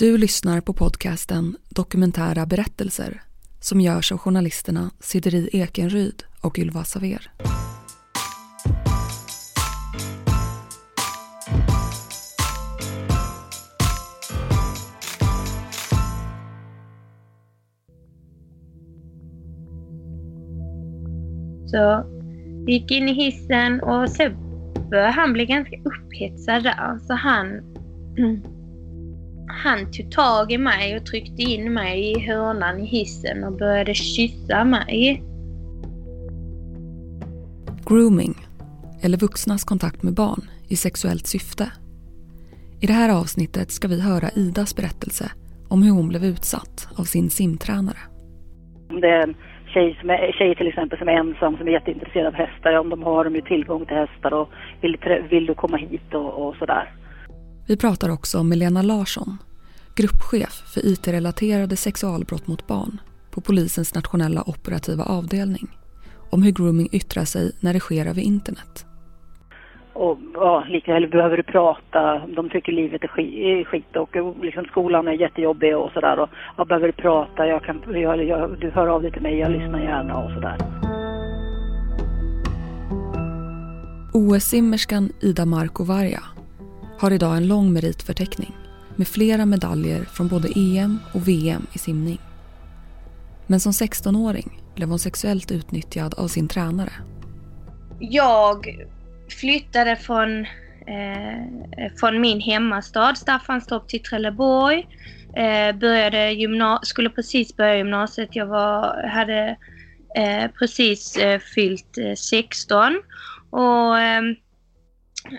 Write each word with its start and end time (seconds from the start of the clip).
Du 0.00 0.18
lyssnar 0.18 0.60
på 0.60 0.72
podcasten 0.72 1.56
Dokumentära 1.68 2.46
berättelser 2.46 3.22
som 3.60 3.80
görs 3.80 4.12
av 4.12 4.18
journalisterna 4.18 4.90
Sideri 5.00 5.48
Ekenryd 5.52 6.22
och 6.40 6.58
Ylva 6.58 6.84
Saver. 6.84 7.32
Så 21.66 22.04
vi 22.66 22.72
gick 22.72 22.90
in 22.90 23.08
i 23.08 23.12
hissen 23.12 23.80
och 23.80 24.10
Sebbe, 24.10 25.12
han 25.14 25.32
blev 25.32 25.46
ganska 25.46 25.76
upphetsad 25.76 26.62
där. 26.62 26.98
Så 26.98 27.14
han, 27.14 27.46
han 29.54 29.92
tog 29.92 30.10
tag 30.10 30.52
i 30.52 30.58
mig 30.58 30.96
och 30.96 31.06
tryckte 31.06 31.42
in 31.42 31.72
mig 31.72 32.12
i 32.12 32.20
hörnan 32.26 32.80
i 32.80 32.86
hissen 32.86 33.44
och 33.44 33.52
började 33.52 33.94
kyssa 33.94 34.64
mig. 34.64 35.22
Grooming, 37.86 38.34
eller 39.02 39.18
vuxnas 39.18 39.64
kontakt 39.64 40.02
med 40.02 40.14
barn 40.14 40.42
i 40.68 40.76
sexuellt 40.76 41.26
syfte. 41.26 41.72
I 42.80 42.86
det 42.86 42.92
här 42.92 43.20
avsnittet 43.20 43.70
ska 43.70 43.88
vi 43.88 44.00
höra 44.00 44.30
Idas 44.36 44.76
berättelse 44.76 45.30
om 45.68 45.82
hur 45.82 45.90
hon 45.90 46.08
blev 46.08 46.24
utsatt 46.24 46.88
av 46.96 47.04
sin 47.04 47.30
simtränare. 47.30 47.98
Det 49.00 49.08
är 49.08 49.22
en 49.22 49.34
tjej, 49.74 49.96
som 50.00 50.10
är, 50.10 50.32
tjej 50.32 50.54
till 50.56 50.68
exempel 50.68 50.98
som 50.98 51.08
är 51.08 51.12
ensam, 51.12 51.56
som 51.56 51.68
är 51.68 51.72
jätteintresserad 51.72 52.26
av 52.26 52.34
hästar. 52.34 52.78
Om 52.78 52.88
de 52.88 53.02
har 53.02 53.24
de 53.24 53.34
ju 53.34 53.40
tillgång 53.40 53.86
till 53.86 53.96
hästar 53.96 54.32
och 54.32 54.48
vill, 54.80 54.96
vill 55.30 55.46
du 55.46 55.54
komma 55.54 55.76
hit 55.76 56.14
och, 56.14 56.48
och 56.48 56.56
sådär. 56.56 56.94
Vi 57.68 57.76
pratar 57.76 58.10
också 58.12 58.42
med 58.42 58.58
Lena 58.58 58.82
Larsson, 58.82 59.38
gruppchef 60.00 60.62
för 60.74 60.86
IT-relaterade 60.86 61.76
sexualbrott 61.76 62.46
mot 62.46 62.66
barn 62.66 63.00
på 63.30 63.40
polisens 63.40 63.94
nationella 63.94 64.42
operativa 64.46 65.04
avdelning 65.04 65.68
om 66.30 66.42
hur 66.42 66.52
grooming 66.52 66.88
yttrar 66.92 67.24
sig 67.24 67.52
när 67.60 67.72
det 67.72 67.80
sker 67.80 68.06
över 68.06 68.22
internet. 68.22 68.86
Och 69.92 70.18
ja, 70.34 70.64
likväl 70.68 71.08
behöver 71.08 71.36
du 71.36 71.42
prata. 71.42 72.22
De 72.36 72.50
tycker 72.50 72.72
livet 72.72 73.02
är 73.04 73.64
skit 73.64 73.96
och 73.96 74.16
liksom 74.42 74.64
skolan 74.64 75.08
är 75.08 75.12
jättejobbig 75.12 75.76
och 75.76 75.90
sådär. 75.92 76.18
Och 76.20 76.28
ja, 76.56 76.64
behöver 76.64 76.86
du 76.86 76.92
prata, 76.92 77.46
jag 77.46 77.64
kan, 77.64 77.82
jag, 77.86 78.24
jag, 78.24 78.60
du 78.60 78.70
hör 78.70 78.86
av 78.86 79.02
dig 79.02 79.12
till 79.12 79.22
mig, 79.22 79.38
jag 79.38 79.50
lyssnar 79.50 79.80
gärna 79.80 80.18
och 80.18 80.30
sådär. 80.30 80.56
OS-simmerskan 84.12 85.12
Ida 85.20 85.46
Markovarja 85.46 86.22
har 86.98 87.10
idag 87.10 87.36
en 87.36 87.48
lång 87.48 87.72
meritförteckning 87.72 88.56
med 88.96 89.08
flera 89.08 89.46
medaljer 89.46 90.04
från 90.04 90.28
både 90.28 90.48
EM 90.56 90.98
och 91.12 91.28
VM 91.28 91.66
i 91.72 91.78
simning. 91.78 92.18
Men 93.46 93.60
som 93.60 93.72
16-åring 93.72 94.62
blev 94.74 94.88
hon 94.88 94.98
sexuellt 94.98 95.50
utnyttjad 95.50 96.14
av 96.14 96.28
sin 96.28 96.48
tränare. 96.48 96.92
Jag 98.00 98.78
flyttade 99.40 99.96
från, 99.96 100.40
eh, 100.86 101.92
från 102.00 102.20
min 102.20 102.40
hemmastad 102.40 103.14
Staffanstorp 103.14 103.88
till 103.88 104.02
Trelleborg. 104.02 104.86
Eh, 105.36 105.76
började 105.76 106.30
gymna- 106.30 106.80
skulle 106.82 107.10
precis 107.10 107.56
börja 107.56 107.76
gymnasiet. 107.76 108.28
Jag 108.36 108.46
var, 108.46 109.08
hade 109.08 109.56
eh, 110.16 110.50
precis 110.58 111.16
eh, 111.16 111.38
fyllt 111.54 111.98
eh, 111.98 112.14
16. 112.14 113.02
Och, 113.50 113.98
ehm, 113.98 114.34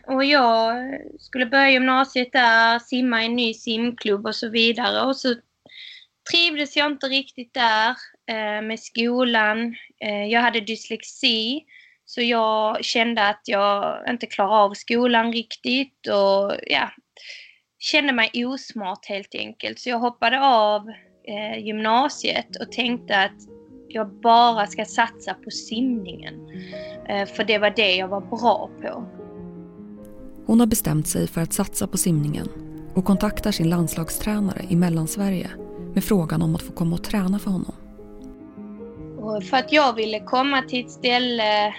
och 0.07 0.25
jag 0.25 0.75
skulle 1.19 1.45
börja 1.45 1.69
gymnasiet 1.69 2.31
där, 2.31 2.79
simma 2.79 3.23
i 3.23 3.25
en 3.25 3.35
ny 3.35 3.53
simklubb 3.53 4.25
och 4.25 4.35
så 4.35 4.49
vidare. 4.49 5.01
Och 5.01 5.17
så 5.17 5.35
trivdes 6.31 6.77
jag 6.77 6.91
inte 6.91 7.07
riktigt 7.07 7.53
där 7.53 7.89
eh, 8.29 8.61
med 8.61 8.79
skolan. 8.79 9.75
Eh, 10.01 10.25
jag 10.25 10.41
hade 10.41 10.61
dyslexi. 10.61 11.65
Så 12.05 12.21
jag 12.21 12.85
kände 12.85 13.27
att 13.27 13.41
jag 13.45 14.03
inte 14.09 14.25
klarade 14.25 14.55
av 14.55 14.73
skolan 14.73 15.33
riktigt 15.33 16.07
och 16.07 16.55
ja, 16.67 16.89
kände 17.79 18.13
mig 18.13 18.45
osmart 18.45 19.05
helt 19.05 19.35
enkelt. 19.35 19.79
Så 19.79 19.89
jag 19.89 19.99
hoppade 19.99 20.41
av 20.41 20.89
eh, 21.27 21.65
gymnasiet 21.65 22.55
och 22.61 22.71
tänkte 22.71 23.17
att 23.17 23.37
jag 23.87 24.21
bara 24.21 24.67
ska 24.67 24.85
satsa 24.85 25.33
på 25.33 25.51
simningen. 25.51 26.33
Eh, 27.09 27.25
för 27.25 27.43
det 27.43 27.57
var 27.57 27.69
det 27.69 27.95
jag 27.95 28.07
var 28.07 28.21
bra 28.21 28.69
på. 28.81 29.20
Hon 30.45 30.59
har 30.59 30.67
bestämt 30.67 31.07
sig 31.07 31.27
för 31.27 31.41
att 31.41 31.53
satsa 31.53 31.87
på 31.87 31.97
simningen 31.97 32.47
och 32.93 33.05
kontaktar 33.05 33.51
sin 33.51 33.69
landslagstränare 33.69 34.65
i 34.69 34.75
Mellansverige 34.75 35.49
med 35.93 36.03
frågan 36.03 36.41
om 36.41 36.55
att 36.55 36.61
få 36.61 36.73
komma 36.73 36.95
och 36.95 37.03
träna 37.03 37.39
för 37.39 37.51
honom. 37.51 37.73
För 39.49 39.57
att 39.57 39.71
jag 39.71 39.95
ville 39.95 40.19
komma 40.19 40.61
till 40.61 40.85
ett 40.85 40.91
ställe 40.91 41.73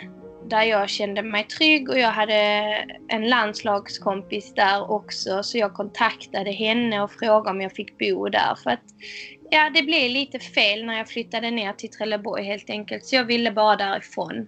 där 0.48 0.62
jag 0.62 0.88
kände 0.88 1.22
mig 1.22 1.44
trygg 1.44 1.88
och 1.88 1.98
jag 1.98 2.12
hade 2.12 2.34
en 3.08 3.28
landslagskompis 3.28 4.54
där 4.54 4.90
också 4.90 5.42
så 5.42 5.58
jag 5.58 5.74
kontaktade 5.74 6.50
henne 6.50 7.02
och 7.02 7.12
frågade 7.12 7.50
om 7.50 7.60
jag 7.60 7.72
fick 7.72 7.98
bo 7.98 8.28
där 8.28 8.54
för 8.62 8.70
att 8.70 8.84
ja, 9.50 9.70
det 9.74 9.82
blev 9.82 10.10
lite 10.10 10.38
fel 10.38 10.84
när 10.84 10.98
jag 10.98 11.08
flyttade 11.08 11.50
ner 11.50 11.72
till 11.72 11.90
Trelleborg 11.90 12.44
helt 12.44 12.70
enkelt 12.70 13.04
så 13.04 13.16
jag 13.16 13.24
ville 13.24 13.52
bara 13.52 13.76
därifrån. 13.76 14.46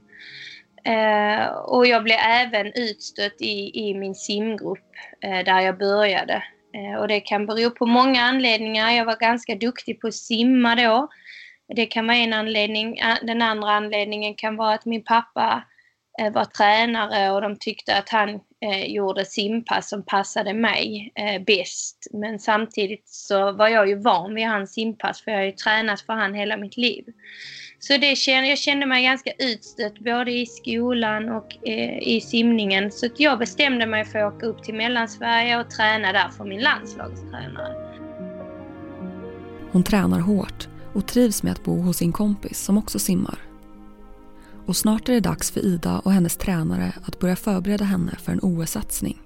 Eh, 0.84 1.46
och 1.46 1.86
jag 1.86 2.04
blev 2.04 2.18
även 2.18 2.72
utstött 2.74 3.40
i, 3.40 3.88
i 3.88 3.94
min 3.94 4.14
simgrupp 4.14 4.92
eh, 5.20 5.44
där 5.44 5.60
jag 5.60 5.78
började. 5.78 6.44
Eh, 6.74 7.00
och 7.00 7.08
det 7.08 7.20
kan 7.20 7.46
bero 7.46 7.70
på 7.70 7.86
många 7.86 8.22
anledningar. 8.22 8.90
Jag 8.90 9.04
var 9.04 9.16
ganska 9.16 9.54
duktig 9.54 10.00
på 10.00 10.06
att 10.06 10.14
simma 10.14 10.74
då. 10.74 11.08
Det 11.74 11.86
kan 11.86 12.06
vara 12.06 12.16
en 12.16 12.32
anledning. 12.32 13.00
Den 13.22 13.42
andra 13.42 13.70
anledningen 13.70 14.34
kan 14.34 14.56
vara 14.56 14.74
att 14.74 14.84
min 14.84 15.04
pappa 15.04 15.64
Eh, 16.18 16.32
var 16.32 16.44
tränare 16.44 17.30
och 17.30 17.40
de 17.40 17.56
tyckte 17.56 17.96
att 17.96 18.08
han 18.08 18.28
eh, 18.60 18.86
gjorde 18.86 19.24
simpass 19.24 19.88
som 19.88 20.02
passade 20.02 20.54
mig 20.54 21.12
eh, 21.14 21.42
bäst. 21.42 22.06
Men 22.12 22.38
samtidigt 22.38 23.08
så 23.08 23.52
var 23.52 23.68
jag 23.68 23.88
ju 23.88 23.94
van 23.94 24.34
vid 24.34 24.46
hans 24.46 24.72
simpass 24.72 25.22
för 25.22 25.30
jag 25.30 25.38
har 25.38 25.44
ju 25.44 25.52
tränat 25.52 26.00
för 26.00 26.12
han 26.12 26.34
hela 26.34 26.56
mitt 26.56 26.76
liv. 26.76 27.04
Så 27.86 27.96
det 27.96 28.16
kände, 28.16 28.48
jag 28.48 28.58
kände 28.58 28.86
mig 28.86 29.04
ganska 29.04 29.32
utstött 29.38 29.98
både 29.98 30.30
i 30.30 30.46
skolan 30.46 31.28
och 31.28 31.68
eh, 31.68 31.98
i 31.98 32.20
simningen. 32.20 32.90
Så 32.90 33.08
jag 33.16 33.38
bestämde 33.38 33.86
mig 33.86 34.04
för 34.04 34.18
att 34.18 34.34
åka 34.34 34.46
upp 34.46 34.62
till 34.62 34.74
Mellansverige 34.74 35.60
och 35.60 35.70
träna 35.70 36.12
där 36.12 36.28
för 36.28 36.44
min 36.44 36.60
landslagstränare. 36.60 37.74
Hon 39.72 39.82
tränar 39.82 40.20
hårt 40.20 40.68
och 40.94 41.06
trivs 41.06 41.42
med 41.42 41.52
att 41.52 41.64
bo 41.64 41.80
hos 41.80 41.96
sin 41.96 42.12
kompis 42.12 42.60
som 42.60 42.78
också 42.78 42.98
simmar 42.98 43.38
och 44.66 44.76
snart 44.76 45.08
är 45.08 45.12
det 45.12 45.20
dags 45.20 45.50
för 45.50 45.60
Ida 45.60 45.98
och 46.04 46.12
hennes 46.12 46.36
tränare 46.36 46.92
att 47.06 47.18
börja 47.18 47.36
förbereda 47.36 47.84
henne 47.84 48.12
för 48.24 48.32
en 48.32 48.40
OS-satsning. 48.42 49.18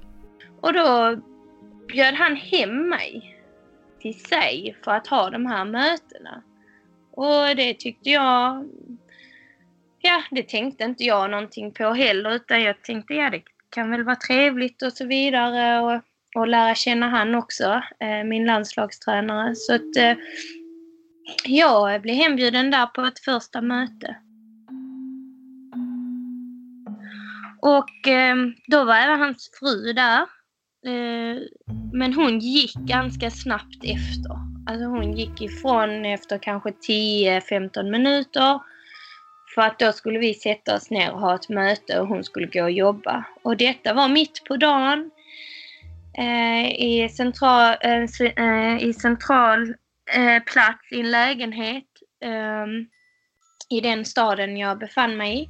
Och 0.60 0.72
då 0.72 1.18
bjöd 1.88 2.14
han 2.14 2.36
hem 2.36 2.88
mig 2.88 3.36
till 4.00 4.20
sig 4.20 4.76
för 4.84 4.90
att 4.90 5.06
ha 5.06 5.30
de 5.30 5.46
här 5.46 5.64
mötena. 5.64 6.42
Och 7.18 7.56
det 7.56 7.74
tyckte 7.74 8.10
jag... 8.10 8.68
Ja, 9.98 10.22
det 10.30 10.48
tänkte 10.48 10.84
inte 10.84 11.04
jag 11.04 11.30
någonting 11.30 11.72
på 11.72 11.92
heller 11.92 12.30
utan 12.30 12.62
jag 12.62 12.82
tänkte 12.82 13.14
ja, 13.14 13.30
det 13.30 13.42
kan 13.70 13.90
väl 13.90 14.04
vara 14.04 14.16
trevligt 14.16 14.82
och 14.82 14.92
så 14.92 15.06
vidare 15.06 15.80
och, 15.80 16.02
och 16.40 16.48
lära 16.48 16.74
känna 16.74 17.08
han 17.08 17.34
också, 17.34 17.82
eh, 18.00 18.24
min 18.24 18.46
landslagstränare. 18.46 19.54
Så 19.54 19.74
att 19.74 19.96
eh, 19.96 20.16
jag 21.44 22.02
blev 22.02 22.14
hembjuden 22.14 22.70
där 22.70 22.86
på 22.86 23.02
ett 23.02 23.18
första 23.18 23.60
möte. 23.60 24.16
Och 27.62 28.08
eh, 28.08 28.36
då 28.66 28.84
var 28.84 28.94
även 28.94 29.20
hans 29.20 29.50
fru 29.60 29.92
där. 29.92 30.26
Men 31.92 32.14
hon 32.14 32.38
gick 32.38 32.74
ganska 32.74 33.30
snabbt 33.30 33.84
efter. 33.84 34.57
Alltså 34.68 34.86
hon 34.86 35.12
gick 35.12 35.40
ifrån 35.40 36.04
efter 36.04 36.38
kanske 36.38 36.70
10-15 36.70 37.90
minuter. 37.90 38.60
För 39.54 39.62
att 39.62 39.78
då 39.78 39.92
skulle 39.92 40.18
vi 40.18 40.34
sätta 40.34 40.74
oss 40.74 40.90
ner 40.90 41.12
och 41.12 41.20
ha 41.20 41.34
ett 41.34 41.48
möte 41.48 42.00
och 42.00 42.08
hon 42.08 42.24
skulle 42.24 42.46
gå 42.46 42.62
och 42.62 42.70
jobba. 42.70 43.24
Och 43.42 43.56
detta 43.56 43.94
var 43.94 44.08
mitt 44.08 44.44
på 44.44 44.56
dagen. 44.56 45.10
Eh, 46.18 46.68
I 46.68 47.08
central, 47.08 47.76
eh, 47.80 48.02
eh 48.36 48.82
i 48.82 48.92
central 48.92 49.74
eh, 50.14 50.42
plats 50.42 50.92
i 50.92 51.00
en 51.00 51.10
lägenhet. 51.10 51.84
Ehm, 52.24 52.86
I 53.70 53.80
den 53.80 54.04
staden 54.04 54.56
jag 54.56 54.78
befann 54.78 55.16
mig 55.16 55.42
i. 55.42 55.48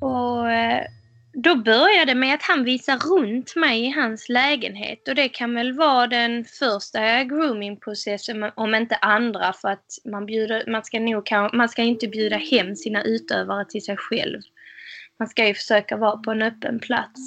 Och 0.00 0.50
eh, 0.50 0.86
då 1.34 1.56
började 1.56 2.04
det 2.04 2.14
med 2.14 2.34
att 2.34 2.42
han 2.42 2.64
visar 2.64 2.96
runt 2.96 3.56
mig 3.56 3.86
i 3.86 3.90
hans 3.90 4.28
lägenhet 4.28 5.08
och 5.08 5.14
det 5.14 5.28
kan 5.28 5.54
väl 5.54 5.72
vara 5.72 6.06
den 6.06 6.44
första 6.44 7.24
groomingprocessen 7.24 8.50
om 8.54 8.74
inte 8.74 8.96
andra 8.96 9.52
för 9.52 9.68
att 9.68 9.86
man, 10.04 10.26
bjuder, 10.26 10.64
man, 10.66 10.84
ska 10.84 11.00
nog, 11.00 11.28
man 11.52 11.68
ska 11.68 11.82
inte 11.82 12.08
bjuda 12.08 12.36
hem 12.36 12.76
sina 12.76 13.02
utövare 13.02 13.64
till 13.64 13.84
sig 13.84 13.96
själv. 13.96 14.40
Man 15.18 15.28
ska 15.28 15.46
ju 15.46 15.54
försöka 15.54 15.96
vara 15.96 16.16
på 16.16 16.30
en 16.30 16.42
öppen 16.42 16.78
plats. 16.78 17.20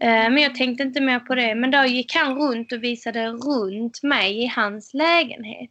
Eh, 0.00 0.08
men 0.08 0.38
jag 0.38 0.54
tänkte 0.54 0.82
inte 0.82 1.00
mer 1.00 1.20
på 1.20 1.34
det. 1.34 1.54
Men 1.54 1.70
då 1.70 1.84
gick 1.84 2.14
han 2.14 2.38
runt 2.38 2.72
och 2.72 2.82
visade 2.82 3.28
runt 3.28 4.02
mig 4.02 4.44
i 4.44 4.46
hans 4.46 4.94
lägenhet. 4.94 5.70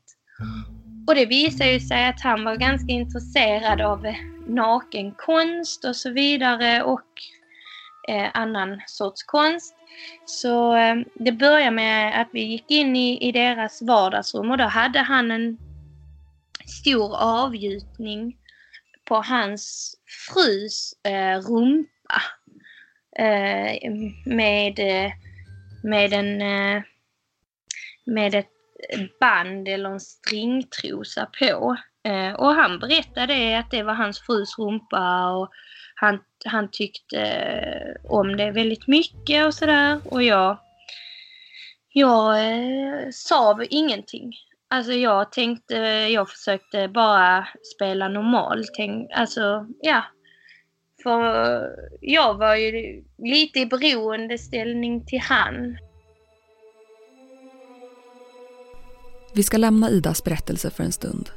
Och 1.07 1.15
det 1.15 1.25
visade 1.25 1.71
ju 1.71 1.80
sig 1.80 2.06
att 2.06 2.21
han 2.21 2.44
var 2.44 2.56
ganska 2.56 2.94
intresserad 2.94 3.81
av 3.81 4.06
nakenkonst 4.48 5.86
och 5.86 5.95
så 5.95 6.12
vidare 6.12 6.83
och 6.83 7.07
eh, 8.07 8.30
annan 8.33 8.81
sorts 8.88 9.24
konst. 9.24 9.75
Så 10.25 10.75
eh, 10.75 10.95
det 11.15 11.31
började 11.31 11.71
med 11.71 12.21
att 12.21 12.27
vi 12.31 12.44
gick 12.44 12.71
in 12.71 12.95
i, 12.95 13.27
i 13.27 13.31
deras 13.31 13.81
vardagsrum 13.81 14.51
och 14.51 14.57
då 14.57 14.63
hade 14.63 15.00
han 15.00 15.31
en 15.31 15.57
stor 16.65 17.15
avgjutning 17.15 18.38
på 19.06 19.15
hans 19.15 19.95
frus 20.33 20.94
eh, 21.04 21.39
rumpa. 21.39 22.21
Eh, 23.19 23.92
med, 24.25 24.80
eh, 24.80 25.12
med 25.83 26.13
en 26.13 26.42
eh, 26.42 26.83
med 28.06 28.36
ett 28.36 28.50
band 29.19 29.68
eller 29.68 29.89
en 29.89 30.00
stringtrosa 30.00 31.27
på. 31.39 31.77
Eh, 32.03 32.33
och 32.33 32.53
han 32.53 32.80
berättade 32.80 33.60
att 33.60 33.71
det 33.71 33.83
var 33.83 33.94
hans 33.94 34.19
frus 34.19 34.60
rumpa 34.60 35.30
och 35.30 35.50
han, 36.00 36.20
han 36.46 36.70
tyckte 36.72 37.22
eh, 37.22 38.12
om 38.12 38.38
det 38.38 38.52
väldigt 38.52 38.88
mycket 38.88 39.46
och 39.46 39.54
sådär. 39.54 40.00
Och 40.06 40.24
jag, 40.24 40.58
jag 41.94 42.40
eh, 42.40 43.10
sa 43.12 43.64
ingenting. 43.70 44.34
Alltså 44.70 44.92
jag 44.92 45.32
tänkte, 45.32 45.76
jag 46.12 46.30
försökte 46.30 46.88
bara 46.88 47.48
spela 47.76 48.08
normal. 48.08 48.66
Tänk, 48.76 49.12
alltså, 49.12 49.68
ja. 49.82 50.04
För 51.04 51.70
jag 52.02 52.38
var 52.38 52.56
ju 52.56 53.04
lite 53.18 53.60
i 53.60 53.66
beroendeställning 53.66 55.06
till 55.06 55.20
han. 55.20 55.78
Vi 59.34 59.44
ska 59.44 59.58
lämna 59.58 59.90
Idas 59.90 60.24
berättelse 60.24 60.70
för 60.70 60.84
en 60.84 60.92
stund. 60.92 61.30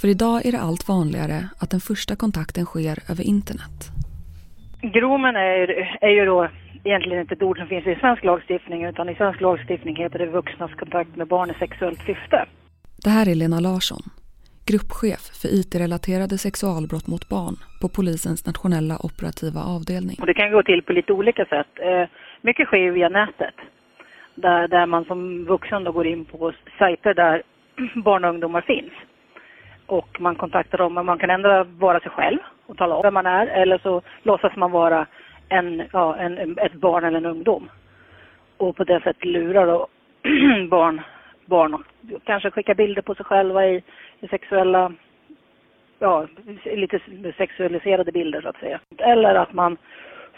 För 0.00 0.08
idag 0.08 0.46
är 0.46 0.52
det 0.52 0.60
allt 0.60 0.88
vanligare 0.88 1.40
att 1.60 1.70
den 1.70 1.80
första 1.80 2.16
kontakten 2.16 2.64
sker 2.64 2.96
över 3.10 3.24
internet. 3.24 3.78
Gromen 4.82 5.36
är, 5.36 5.66
är 6.00 6.10
ju 6.10 6.24
då 6.24 6.48
egentligen 6.84 7.20
inte 7.20 7.34
ett 7.34 7.42
ord 7.42 7.58
som 7.58 7.66
finns 7.66 7.86
i 7.86 7.94
svensk 7.94 8.24
lagstiftning 8.24 8.84
utan 8.84 9.08
i 9.08 9.14
svensk 9.14 9.40
lagstiftning 9.40 9.96
heter 9.96 10.18
det 10.18 10.26
vuxnas 10.26 10.70
kontakt 10.70 11.16
med 11.16 11.28
barn 11.28 11.50
i 11.50 11.54
sexuellt 11.54 11.98
syfte. 11.98 12.46
Det 13.04 13.10
här 13.10 13.28
är 13.28 13.34
Lena 13.34 13.60
Larsson, 13.60 14.02
gruppchef 14.66 15.22
för 15.40 15.48
IT-relaterade 15.58 16.38
sexualbrott 16.38 17.06
mot 17.06 17.28
barn 17.28 17.56
på 17.80 17.88
polisens 17.88 18.46
nationella 18.46 18.96
operativa 19.08 19.60
avdelning. 19.60 20.16
Och 20.20 20.26
det 20.26 20.34
kan 20.34 20.52
gå 20.52 20.62
till 20.62 20.82
på 20.82 20.92
lite 20.92 21.12
olika 21.12 21.44
sätt. 21.44 21.72
Eh, 21.88 22.08
mycket 22.42 22.66
sker 22.66 22.90
via 22.90 23.08
nätet 23.08 23.54
där, 24.34 24.68
där 24.68 24.86
man 24.86 25.04
som 25.04 25.44
vuxen 25.44 25.84
då 25.84 25.92
går 25.92 26.06
in 26.06 26.24
på 26.24 26.52
sajter 26.78 27.14
där 27.14 27.42
barn 28.04 28.24
och 28.24 28.30
ungdomar 28.30 28.60
finns. 28.60 28.92
Och 29.86 30.20
man 30.20 30.34
kontaktar 30.34 30.78
dem, 30.78 30.94
man 30.94 31.18
kan 31.18 31.30
ändra 31.30 31.64
vara 31.64 32.00
sig 32.00 32.10
själv 32.10 32.38
och 32.66 32.76
tala 32.76 32.94
om 32.94 33.02
vem 33.02 33.14
man 33.14 33.26
är 33.26 33.46
eller 33.46 33.78
så 33.78 34.02
låtsas 34.22 34.56
man 34.56 34.70
vara 34.70 35.06
en, 35.48 35.82
ja, 35.92 36.16
en, 36.16 36.58
ett 36.58 36.72
barn 36.72 37.04
eller 37.04 37.18
en 37.18 37.26
ungdom. 37.26 37.70
Och 38.56 38.76
på 38.76 38.84
det 38.84 39.00
sättet 39.00 39.24
lurar 39.24 39.66
då 39.66 39.86
barn, 40.68 41.00
barn 41.44 41.74
och 41.74 41.82
kanske 42.24 42.50
skicka 42.50 42.74
bilder 42.74 43.02
på 43.02 43.14
sig 43.14 43.24
själva 43.24 43.66
i, 43.66 43.82
i 44.20 44.28
sexuella, 44.28 44.92
ja, 45.98 46.26
lite 46.64 47.00
sexualiserade 47.36 48.12
bilder 48.12 48.40
så 48.40 48.48
att 48.48 48.60
säga. 48.60 48.80
Eller 48.98 49.34
att 49.34 49.52
man 49.52 49.76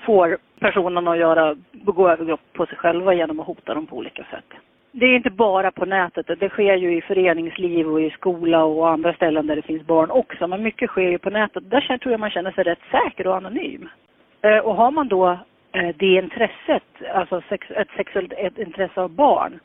får 0.06 0.38
personerna 0.60 1.10
att 1.10 1.18
göra, 1.18 1.56
begå 1.72 2.08
övergrepp 2.08 2.40
på 2.52 2.66
sig 2.66 2.76
själva 2.76 3.14
genom 3.14 3.40
att 3.40 3.46
hota 3.46 3.74
dem 3.74 3.86
på 3.86 3.96
olika 3.96 4.24
sätt. 4.24 4.60
Det 4.92 5.06
är 5.06 5.16
inte 5.16 5.30
bara 5.30 5.70
på 5.70 5.84
nätet, 5.84 6.40
det 6.40 6.48
sker 6.48 6.76
ju 6.76 6.96
i 6.96 7.00
föreningsliv 7.00 7.88
och 7.88 8.00
i 8.00 8.10
skola 8.10 8.64
och 8.64 8.88
andra 8.88 9.12
ställen 9.14 9.46
där 9.46 9.56
det 9.56 9.62
finns 9.62 9.86
barn 9.86 10.10
också. 10.10 10.46
Men 10.46 10.62
mycket 10.62 10.90
sker 10.90 11.10
ju 11.10 11.18
på 11.18 11.30
nätet. 11.30 11.70
Där 11.70 11.98
tror 11.98 12.12
jag 12.12 12.20
man 12.20 12.30
känner 12.30 12.52
sig 12.52 12.64
rätt 12.64 12.82
säker 12.90 13.26
och 13.26 13.36
anonym. 13.36 13.88
Eh, 14.42 14.58
och 14.58 14.74
har 14.74 14.90
man 14.90 15.08
då 15.08 15.30
eh, 15.72 15.96
det 15.96 16.14
intresset, 16.14 16.84
alltså 17.14 17.42
ett 17.68 17.88
sexuellt 17.96 18.32
ett 18.32 18.58
intresse 18.58 19.00
av 19.00 19.10
barn 19.10 19.60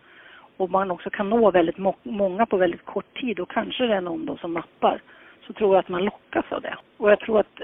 och 0.58 0.70
man 0.70 0.92
också 0.92 1.10
kan 1.10 1.30
nå 1.30 1.52
väldigt 1.52 1.78
må 1.78 1.96
många 2.04 2.46
på 2.46 2.58
väldigt 2.58 2.86
kort 2.86 3.20
tid 3.22 3.40
och 3.40 3.52
kanske 3.52 3.88
det 3.88 3.96
är 3.96 4.02
någon 4.02 4.26
då 4.26 4.38
som 4.38 4.54
nappar, 4.54 5.02
så 5.48 5.54
tror 5.54 5.76
jag 5.76 5.80
att 5.80 5.90
man 5.90 6.06
lockas 6.06 6.46
av 6.50 6.62
det. 6.62 6.76
Och 6.98 7.12
jag 7.12 7.20
tror 7.20 7.40
att 7.40 7.62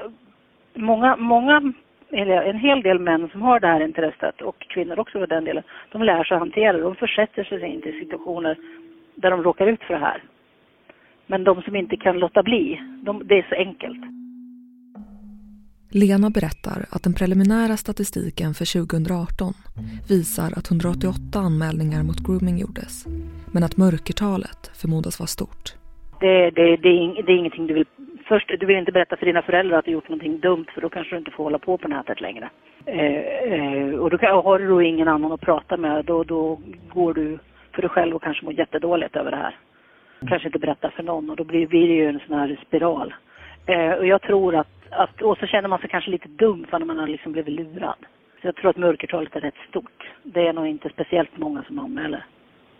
många, 0.74 1.16
många 1.16 1.74
eller 2.12 2.42
en 2.42 2.60
hel 2.60 2.82
del 2.82 3.00
män 3.00 3.30
som 3.32 3.42
har 3.42 3.60
det 3.60 3.68
här 3.68 3.82
intresset 3.82 4.42
och 4.42 4.60
kvinnor 4.60 5.00
också 5.00 5.20
för 5.20 5.28
den 5.28 5.44
delen, 5.44 5.64
de 5.92 6.04
lär 6.04 6.24
sig 6.24 6.36
att 6.36 6.42
hantera 6.42 6.74
det. 6.74 6.84
De 6.84 6.96
försätter 6.96 7.44
sig 7.44 7.74
inte 7.74 7.90
i 7.90 8.00
situationer 8.00 8.58
där 9.16 9.32
de 9.32 9.44
råkar 9.44 9.68
ut 9.68 9.84
för 9.84 9.94
det 9.94 10.00
här. 10.00 10.24
Men 11.28 11.44
de 11.44 11.62
som 11.62 11.76
inte 11.76 11.98
kan 11.98 12.20
låta 12.20 12.44
bli, 12.44 12.82
de, 13.04 13.28
det 13.28 13.38
är 13.38 13.46
så 13.50 13.56
enkelt. 13.56 14.04
Lena 15.92 16.30
berättar 16.30 16.86
att 16.92 17.04
den 17.04 17.14
preliminära 17.14 17.78
statistiken 17.78 18.54
för 18.54 18.66
2018 18.80 19.54
visar 20.10 20.50
att 20.58 20.72
188 20.72 21.40
anmälningar 21.40 22.04
mot 22.04 22.20
grooming 22.26 22.58
gjordes, 22.58 23.06
men 23.54 23.64
att 23.64 23.78
mörkertalet 23.78 24.62
förmodas 24.82 25.20
vara 25.20 25.28
stort. 25.28 25.66
Det, 26.20 26.50
det, 26.50 26.78
det, 26.84 26.90
är, 26.90 27.24
det 27.24 27.32
är 27.32 27.38
ingenting 27.38 27.68
du 27.68 27.74
vill 27.74 27.86
först, 28.30 28.52
du 28.60 28.66
vill 28.66 28.78
inte 28.78 28.92
berätta 28.92 29.18
för 29.18 29.26
dina 29.26 29.42
föräldrar 29.42 29.78
att 29.78 29.86
du 29.86 29.92
gjort 29.92 30.10
någonting 30.10 30.40
dumt 30.40 30.66
för 30.74 30.81
då 30.81 30.90
kanske 30.90 31.16
du 31.16 31.20
inte 31.20 31.31
får 31.31 31.44
hålla 31.44 31.60
på 31.60 31.78
på 31.78 31.88
nätet 31.88 32.22
längre. 32.22 32.50
Eh, 32.86 33.54
eh, 33.54 33.94
och, 33.94 34.10
då 34.10 34.18
och 34.18 34.44
har 34.44 34.60
du 34.60 34.68
då 34.68 34.81
ingen 34.81 35.08
annan 35.08 35.31
att 35.31 35.42
prata 35.42 35.78
med 35.78 36.06
då, 36.06 36.24
då 36.24 36.60
går 36.94 37.14
du 37.14 37.40
för 37.74 37.81
dig 37.81 37.90
själv 37.90 38.16
och 38.16 38.24
kanske 38.24 38.46
mår 38.46 38.54
jättedåligt 38.54 39.16
över 39.16 39.31
det 39.31 39.38
här. 39.38 39.56
Kanske 40.28 40.48
inte 40.48 40.60
berätta 40.60 40.90
för 40.90 41.04
någon 41.04 41.30
och 41.30 41.36
då 41.36 41.44
blir, 41.44 41.68
blir 41.68 41.88
det 41.88 41.94
ju 41.94 42.10
en 42.10 42.20
sån 42.28 42.40
här 42.40 42.60
spiral. 42.68 43.14
Eh, 43.66 43.92
och 43.92 44.06
jag 44.06 44.22
tror 44.22 44.56
att, 44.56 44.68
att, 44.90 45.22
och 45.22 45.38
så 45.38 45.46
känner 45.46 45.70
man 45.70 45.80
sig 45.80 45.90
kanske 45.90 46.12
lite 46.12 46.28
dum 46.28 46.66
för 46.70 46.80
när 46.80 46.86
man 46.86 47.00
har 47.00 47.08
liksom 47.08 47.31
blivit 47.31 47.54
lurad. 47.54 48.06
Så 48.42 48.48
jag 48.48 48.56
tror 48.56 48.70
att 48.70 48.78
mörkertalet 48.78 49.36
är 49.36 49.42
rätt 49.42 49.68
stort. 49.70 50.10
Det 50.24 50.48
är 50.48 50.54
nog 50.54 50.68
inte 50.68 50.90
speciellt 50.90 51.38
många 51.38 51.64
som 51.64 51.80
anmäler 51.80 52.26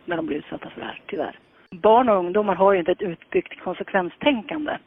när 0.06 0.18
de 0.18 0.25
blir 0.25 0.38
utsatta 0.38 0.69
för 0.69 0.81
det 0.81 0.88
här, 0.88 1.01
tyvärr. 1.07 1.36
Barn 1.72 2.10
och 2.10 2.18
ungdomar 2.18 2.56
har 2.56 2.74
ju 2.74 2.80
inte 2.80 2.92
ett 2.92 3.01
utbyggt 3.01 3.60
konsekvenstänkande. 3.63 4.78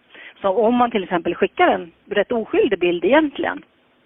Så 0.43 0.49
om 0.49 0.75
man 0.75 0.91
till 0.91 1.05
exempel 1.05 1.35
skickar 1.35 1.69
en 1.69 1.93
rätt 2.11 2.33
oskyldig 2.33 2.79
bild 2.79 3.05
egentligen, 3.05 3.62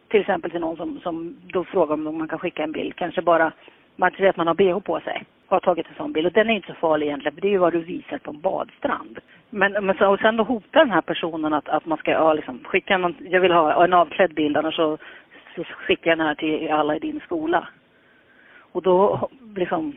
till 0.09 0.21
exempel 0.21 0.51
till 0.51 0.61
någon 0.61 0.77
som, 0.77 1.01
som 1.01 1.37
då 1.53 1.65
frågar 1.65 1.95
om 1.95 2.19
man 2.19 2.29
kan 2.29 2.39
skicka 2.39 2.63
en 2.63 2.73
bild, 2.73 2.97
kanske 2.97 3.23
bara 3.23 3.53
man 3.97 4.11
ser 4.11 4.29
att 4.29 4.37
man 4.37 4.47
har 4.47 4.55
bh 4.55 4.79
på 4.79 5.01
sig 5.01 5.25
och 5.47 5.53
har 5.53 5.61
tagit 5.61 5.87
en 5.87 5.95
sån 5.97 6.13
bild. 6.13 6.27
Och 6.27 6.33
den 6.33 6.51
är 6.51 6.55
inte 6.55 6.69
så 6.69 6.75
farlig 6.75 7.07
egentligen, 7.07 7.35
för 7.35 7.41
det 7.41 7.49
är 7.49 7.51
ju 7.51 7.59
vad 7.59 7.73
du 7.73 7.79
visar 7.79 8.19
på 8.19 8.31
en 8.31 8.41
badstrand. 8.41 9.19
Men, 9.51 9.73
men 9.73 9.97
så, 9.97 10.13
och 10.13 10.21
sen 10.21 10.37
då 10.37 10.45
hotar 10.45 10.81
den 10.81 10.91
här 10.91 11.01
personen 11.01 11.53
att, 11.53 11.69
att 11.69 11.87
man 11.87 11.99
ska 11.99 12.11
ja, 12.11 12.33
liksom, 12.33 12.61
skicka 12.65 12.99
någon, 12.99 13.17
jag 13.21 13.41
vill 13.41 13.53
ha 13.53 13.85
en 13.85 13.93
avklädd 13.93 14.35
bild, 14.35 14.57
annars 14.57 14.77
så, 14.77 14.99
så 15.55 15.65
skickar 15.65 16.11
jag 16.11 16.19
den 16.19 16.27
här 16.27 16.35
till 16.35 16.71
alla 16.71 16.97
i 16.97 16.99
din 16.99 17.21
skola. 17.21 17.69
Och 18.73 18.83
då 18.83 19.29
liksom, 19.57 19.97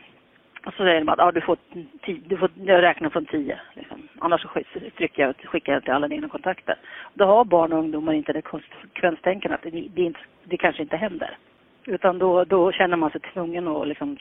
och 0.66 0.72
så 0.72 0.82
säger 0.82 1.00
de 1.00 1.08
att 1.08 1.18
ja, 1.18 1.32
du, 1.32 1.40
får 1.40 1.56
tio, 2.04 2.20
du 2.26 2.36
får 2.36 2.50
jag 2.54 2.82
räknar 2.82 3.10
från 3.10 3.26
tio. 3.26 3.60
Liksom. 3.74 4.08
Annars 4.18 4.42
så 4.42 4.48
skickar 4.48 5.22
jag, 5.22 5.34
skickar 5.36 5.72
jag 5.72 5.82
till 5.82 5.92
alla 5.92 6.08
dina 6.08 6.28
kontakter. 6.28 6.78
Då 7.14 7.24
har 7.24 7.44
barn 7.44 7.72
och 7.72 7.78
ungdomar 7.78 8.12
inte 8.12 8.32
det 8.32 8.42
konsekvenstänkandet 8.42 9.66
att 9.66 9.72
det, 9.72 9.88
det, 9.94 10.02
inte, 10.02 10.20
det 10.44 10.56
kanske 10.56 10.82
inte 10.82 10.96
händer. 10.96 11.38
Utan 11.86 12.18
då, 12.18 12.44
då 12.44 12.72
känner 12.72 12.96
man 12.96 13.10
sig 13.10 13.20
tvungen 13.20 13.68
att 13.68 13.88
liksom 13.88 14.18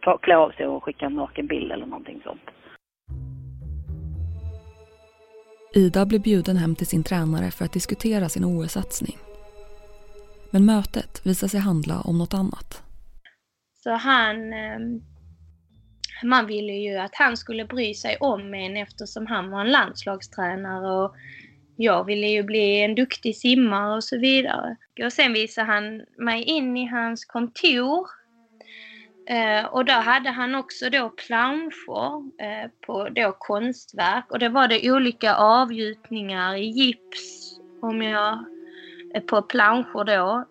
ta, 0.00 0.18
klä 0.18 0.36
av 0.36 0.50
sig 0.50 0.66
och 0.66 0.84
skicka 0.84 1.06
en 1.06 1.14
nakenbild 1.14 1.72
eller 1.72 1.86
någonting 1.86 2.20
sånt. 2.24 2.50
Ida 5.74 6.06
blir 6.06 6.18
bjuden 6.18 6.56
hem 6.56 6.74
till 6.74 6.86
sin 6.86 7.04
tränare 7.04 7.50
för 7.50 7.64
att 7.64 7.72
diskutera 7.72 8.28
sin 8.28 8.44
OS-satsning. 8.44 9.16
Men 10.50 10.66
mötet 10.66 11.26
visar 11.26 11.48
sig 11.48 11.60
handla 11.60 12.00
om 12.00 12.18
något 12.18 12.34
annat. 12.34 12.82
Så 13.74 13.90
han 13.90 14.52
ehm, 14.52 15.00
man 16.22 16.46
ville 16.46 16.72
ju 16.72 16.96
att 16.96 17.14
han 17.14 17.36
skulle 17.36 17.64
bry 17.64 17.94
sig 17.94 18.16
om 18.20 18.54
en 18.54 18.76
eftersom 18.76 19.26
han 19.26 19.50
var 19.50 19.60
en 19.60 19.70
landslagstränare 19.70 21.04
och 21.04 21.14
jag 21.76 22.04
ville 22.04 22.26
ju 22.26 22.42
bli 22.42 22.80
en 22.80 22.94
duktig 22.94 23.36
simmare 23.36 23.96
och 23.96 24.04
så 24.04 24.18
vidare. 24.18 24.76
Och 25.04 25.12
sen 25.12 25.32
visade 25.32 25.66
han 25.66 26.02
mig 26.18 26.42
in 26.42 26.76
i 26.76 26.86
hans 26.86 27.24
kontor 27.24 28.06
eh, 29.28 29.66
och 29.66 29.84
där 29.84 30.00
hade 30.00 30.30
han 30.30 30.54
också 30.54 30.90
då 30.90 31.10
planscher 31.10 32.42
eh, 32.42 32.70
på 32.86 33.08
då 33.08 33.32
konstverk 33.32 34.30
och 34.30 34.38
det 34.38 34.48
var 34.48 34.68
det 34.68 34.92
olika 34.92 35.34
avgjutningar 35.34 36.54
i 36.54 36.64
gips 36.64 37.52
om 37.82 38.02
jag 38.02 38.44
eh, 39.14 39.22
på 39.22 39.42
planscher 39.42 40.04
då. 40.04 40.44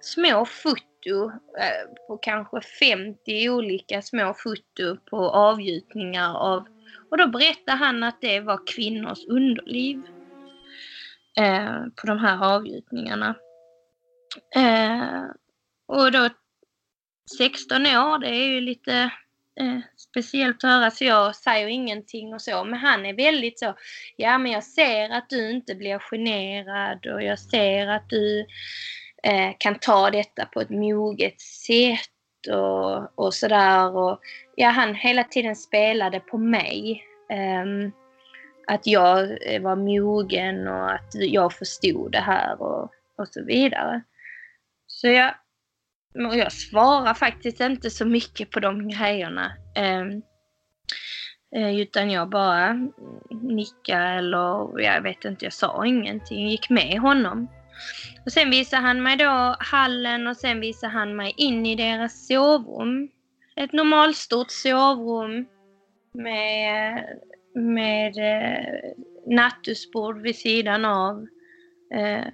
Små 0.00 0.44
foton 0.44 0.95
foto 1.06 1.30
eh, 1.58 2.06
på 2.06 2.18
kanske 2.18 2.60
50 2.60 3.50
olika 3.50 4.02
små 4.02 4.34
foto 4.34 4.96
på 5.10 5.30
avgjutningar 5.30 6.34
av 6.34 6.66
och 7.10 7.18
då 7.18 7.28
berättade 7.28 7.78
han 7.78 8.02
att 8.02 8.20
det 8.20 8.40
var 8.40 8.66
kvinnors 8.66 9.26
underliv 9.28 10.02
eh, 11.38 11.84
på 11.96 12.06
de 12.06 12.18
här 12.18 12.54
avgjutningarna. 12.54 13.34
Eh, 14.56 15.24
Och 15.86 16.12
då 16.12 16.28
16 17.38 17.86
år, 17.86 18.18
det 18.18 18.28
är 18.28 18.46
ju 18.48 18.60
lite 18.60 19.10
eh, 19.60 19.78
speciellt 19.96 20.64
att 20.64 20.70
höra 20.70 20.90
så 20.90 21.04
jag 21.04 21.36
säger 21.36 21.66
ingenting 21.66 22.34
och 22.34 22.42
så. 22.42 22.64
Men 22.64 22.78
han 22.78 23.06
är 23.06 23.14
väldigt 23.14 23.58
så, 23.58 23.74
ja 24.16 24.38
men 24.38 24.52
jag 24.52 24.64
ser 24.64 25.10
att 25.10 25.30
du 25.30 25.50
inte 25.50 25.74
blir 25.74 25.98
generad 25.98 27.06
och 27.06 27.22
jag 27.22 27.38
ser 27.38 27.86
att 27.86 28.08
du 28.08 28.46
eh, 29.26 29.52
kan 29.58 29.74
ta 29.78 30.10
detta 30.10 30.46
på 30.46 30.60
ett 30.60 30.70
moget 30.70 31.40
sätt 31.40 32.54
och, 32.54 33.18
och 33.24 33.34
sådär. 33.34 33.96
Och, 33.96 34.20
ja, 34.54 34.68
han 34.68 34.94
hela 34.94 35.24
tiden 35.24 35.56
spelade 35.56 36.20
på 36.20 36.38
mig. 36.38 37.04
Um, 37.62 37.92
att 38.66 38.86
jag 38.86 39.52
eh, 39.54 39.62
var 39.62 39.76
mogen 39.76 40.68
och 40.68 40.92
att 40.92 41.14
jag 41.14 41.52
förstod 41.52 42.12
det 42.12 42.20
här 42.20 42.62
och, 42.62 42.90
och 43.18 43.28
så 43.28 43.44
vidare. 43.44 44.02
Så 44.86 45.08
jag, 45.08 45.34
jag 46.12 46.52
svarar 46.52 47.14
faktiskt 47.14 47.60
inte 47.60 47.90
så 47.90 48.04
mycket 48.04 48.50
på 48.50 48.60
de 48.60 48.88
grejerna. 48.88 49.52
Um, 49.78 50.22
utan 51.78 52.10
jag 52.10 52.28
bara 52.28 52.90
nickade 53.30 54.08
eller 54.08 54.80
jag 54.80 55.02
vet 55.02 55.24
inte, 55.24 55.44
jag 55.44 55.52
sa 55.52 55.86
ingenting, 55.86 56.48
gick 56.48 56.70
med 56.70 56.98
honom. 57.00 57.48
Och 58.24 58.32
sen 58.32 58.50
visade 58.50 58.82
han 58.82 59.02
mig 59.02 59.16
då 59.16 59.56
hallen 59.58 60.26
och 60.26 60.36
sen 60.36 60.60
visade 60.60 60.92
han 60.92 61.16
mig 61.16 61.34
in 61.36 61.66
i 61.66 61.76
deras 61.76 62.26
sovrum. 62.26 63.08
Ett 63.56 63.72
normalstort 63.72 64.50
sovrum 64.50 65.46
med, 66.12 67.04
med 67.54 68.18
eh, 68.18 68.90
nattduksbord 69.26 70.22
vid 70.22 70.36
sidan 70.36 70.84
av. 70.84 71.26
Eh, 71.94 72.26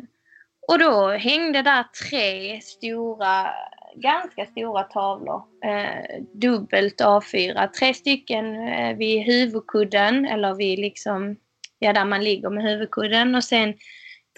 och 0.69 0.79
då 0.79 1.09
hängde 1.09 1.63
där 1.63 1.85
tre 2.11 2.61
stora, 2.61 3.51
ganska 3.97 4.47
stora 4.47 4.83
tavlor. 4.83 5.43
Eh, 5.65 6.23
dubbelt 6.33 7.01
A4. 7.01 7.69
Tre 7.69 7.95
stycken 7.95 8.69
eh, 8.69 8.97
vid 8.97 9.23
huvudkudden, 9.23 10.27
eller 10.27 10.55
vid 10.55 10.79
liksom, 10.79 11.37
ja 11.79 11.93
där 11.93 12.05
man 12.05 12.25
ligger 12.25 12.51
med 12.51 12.65
huvudkudden. 12.65 13.35
Och 13.35 13.45
sen 13.45 13.75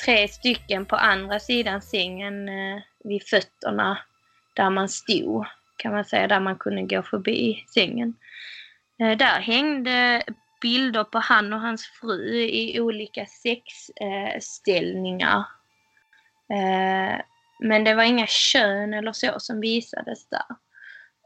tre 0.04 0.28
stycken 0.28 0.86
på 0.86 0.96
andra 0.96 1.40
sidan 1.40 1.82
sängen 1.82 2.48
eh, 2.48 2.82
vid 3.04 3.22
fötterna 3.22 3.98
där 4.54 4.70
man 4.70 4.88
stod, 4.88 5.46
kan 5.76 5.92
man 5.92 6.04
säga, 6.04 6.28
där 6.28 6.40
man 6.40 6.56
kunde 6.56 6.82
gå 6.82 7.02
förbi 7.02 7.64
sängen. 7.74 8.14
Eh, 9.00 9.16
där 9.16 9.40
hängde 9.40 10.22
bilder 10.62 11.04
på 11.04 11.18
han 11.18 11.52
och 11.52 11.60
hans 11.60 11.86
fru 11.86 12.40
i 12.40 12.80
olika 12.80 13.26
sexställningar. 13.26 15.38
Eh, 16.50 17.20
men 17.60 17.84
det 17.84 17.94
var 17.94 18.02
inga 18.02 18.26
kön 18.26 18.94
eller 18.94 19.12
så 19.12 19.40
som 19.40 19.60
visades 19.60 20.28
där. 20.28 20.46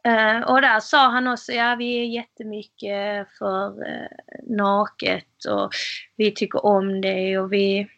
Eh, 0.05 0.41
och 0.41 0.61
där 0.61 0.81
sa 0.81 1.09
han 1.09 1.29
också, 1.29 1.53
ja 1.53 1.75
vi 1.75 1.99
är 1.99 2.05
jättemycket 2.05 3.29
för 3.39 3.89
eh, 3.89 4.09
naket 4.43 5.45
och 5.49 5.71
vi 6.17 6.31
tycker 6.31 6.67
om 6.67 7.01
det 7.01 7.39
och 7.39 7.53
vi 7.53 7.89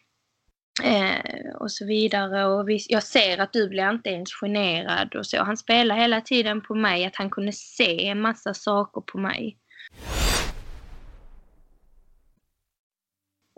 Eh, 0.83 1.55
och 1.59 1.71
så 1.71 1.85
vidare. 1.85 2.45
Och 2.45 2.69
vi, 2.69 2.79
jag 2.89 3.03
ser 3.03 3.37
att 3.37 3.53
du 3.53 3.69
blir 3.69 3.89
inte 3.89 4.09
ens 4.09 4.33
generad 4.33 5.15
och 5.15 5.25
så. 5.25 5.43
Han 5.43 5.57
spelar 5.57 5.95
hela 5.95 6.21
tiden 6.21 6.61
på 6.61 6.75
mig, 6.75 7.05
att 7.05 7.15
han 7.15 7.29
kunde 7.29 7.51
se 7.51 8.07
en 8.07 8.21
massa 8.21 8.53
saker 8.53 9.01
på 9.01 9.17
mig. 9.17 9.57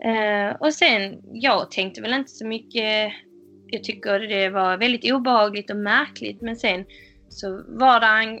Eh, 0.04 0.56
och 0.60 0.74
sen, 0.74 1.20
jag 1.32 1.70
tänkte 1.70 2.00
väl 2.00 2.12
inte 2.12 2.30
så 2.30 2.46
mycket. 2.46 3.12
Jag 3.66 3.84
tycker 3.84 4.18
det 4.18 4.48
var 4.48 4.76
väldigt 4.76 5.12
obehagligt 5.12 5.70
och 5.70 5.76
märkligt 5.76 6.42
men 6.42 6.56
sen 6.56 6.84
så 7.28 7.64
var 7.68 8.00
det 8.00 8.06
en, 8.06 8.40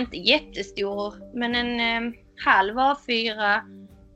inte 0.00 0.16
jättestor, 0.16 1.14
men 1.38 1.54
en 1.54 1.80
eh, 1.80 2.12
halv 2.44 2.76
A4 2.76 3.60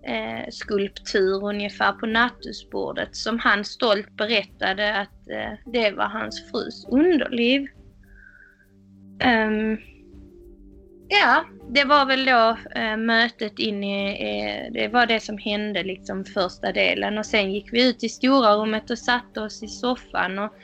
eh, 0.07 0.51
skulptur 0.51 1.45
ungefär 1.45 1.93
på 1.93 2.07
nattduksbordet 2.07 3.17
som 3.17 3.39
han 3.39 3.65
stolt 3.65 4.11
berättade 4.11 5.01
att 5.01 5.29
eh, 5.31 5.73
det 5.73 5.91
var 5.91 6.07
hans 6.07 6.51
frus 6.51 6.87
underliv. 6.91 7.67
Um, 9.25 9.79
ja, 11.09 11.45
det 11.69 11.85
var 11.85 12.07
väl 12.07 12.25
då 12.25 12.57
eh, 12.81 12.97
mötet 12.97 13.59
in 13.59 13.85
i, 13.85 14.11
eh, 14.11 14.73
det 14.73 14.89
var 14.89 15.07
det 15.07 15.21
som 15.21 15.39
hände 15.39 15.83
liksom 15.83 16.25
första 16.25 16.73
delen 16.73 17.19
och 17.19 17.27
sen 17.27 17.53
gick 17.53 17.73
vi 17.73 17.89
ut 17.89 18.05
i 18.05 18.09
stora 18.09 18.55
rummet 18.55 18.91
och 18.91 18.99
satte 18.99 19.41
oss 19.41 19.63
i 19.63 19.69
soffan 19.69 20.39
och 20.39 20.55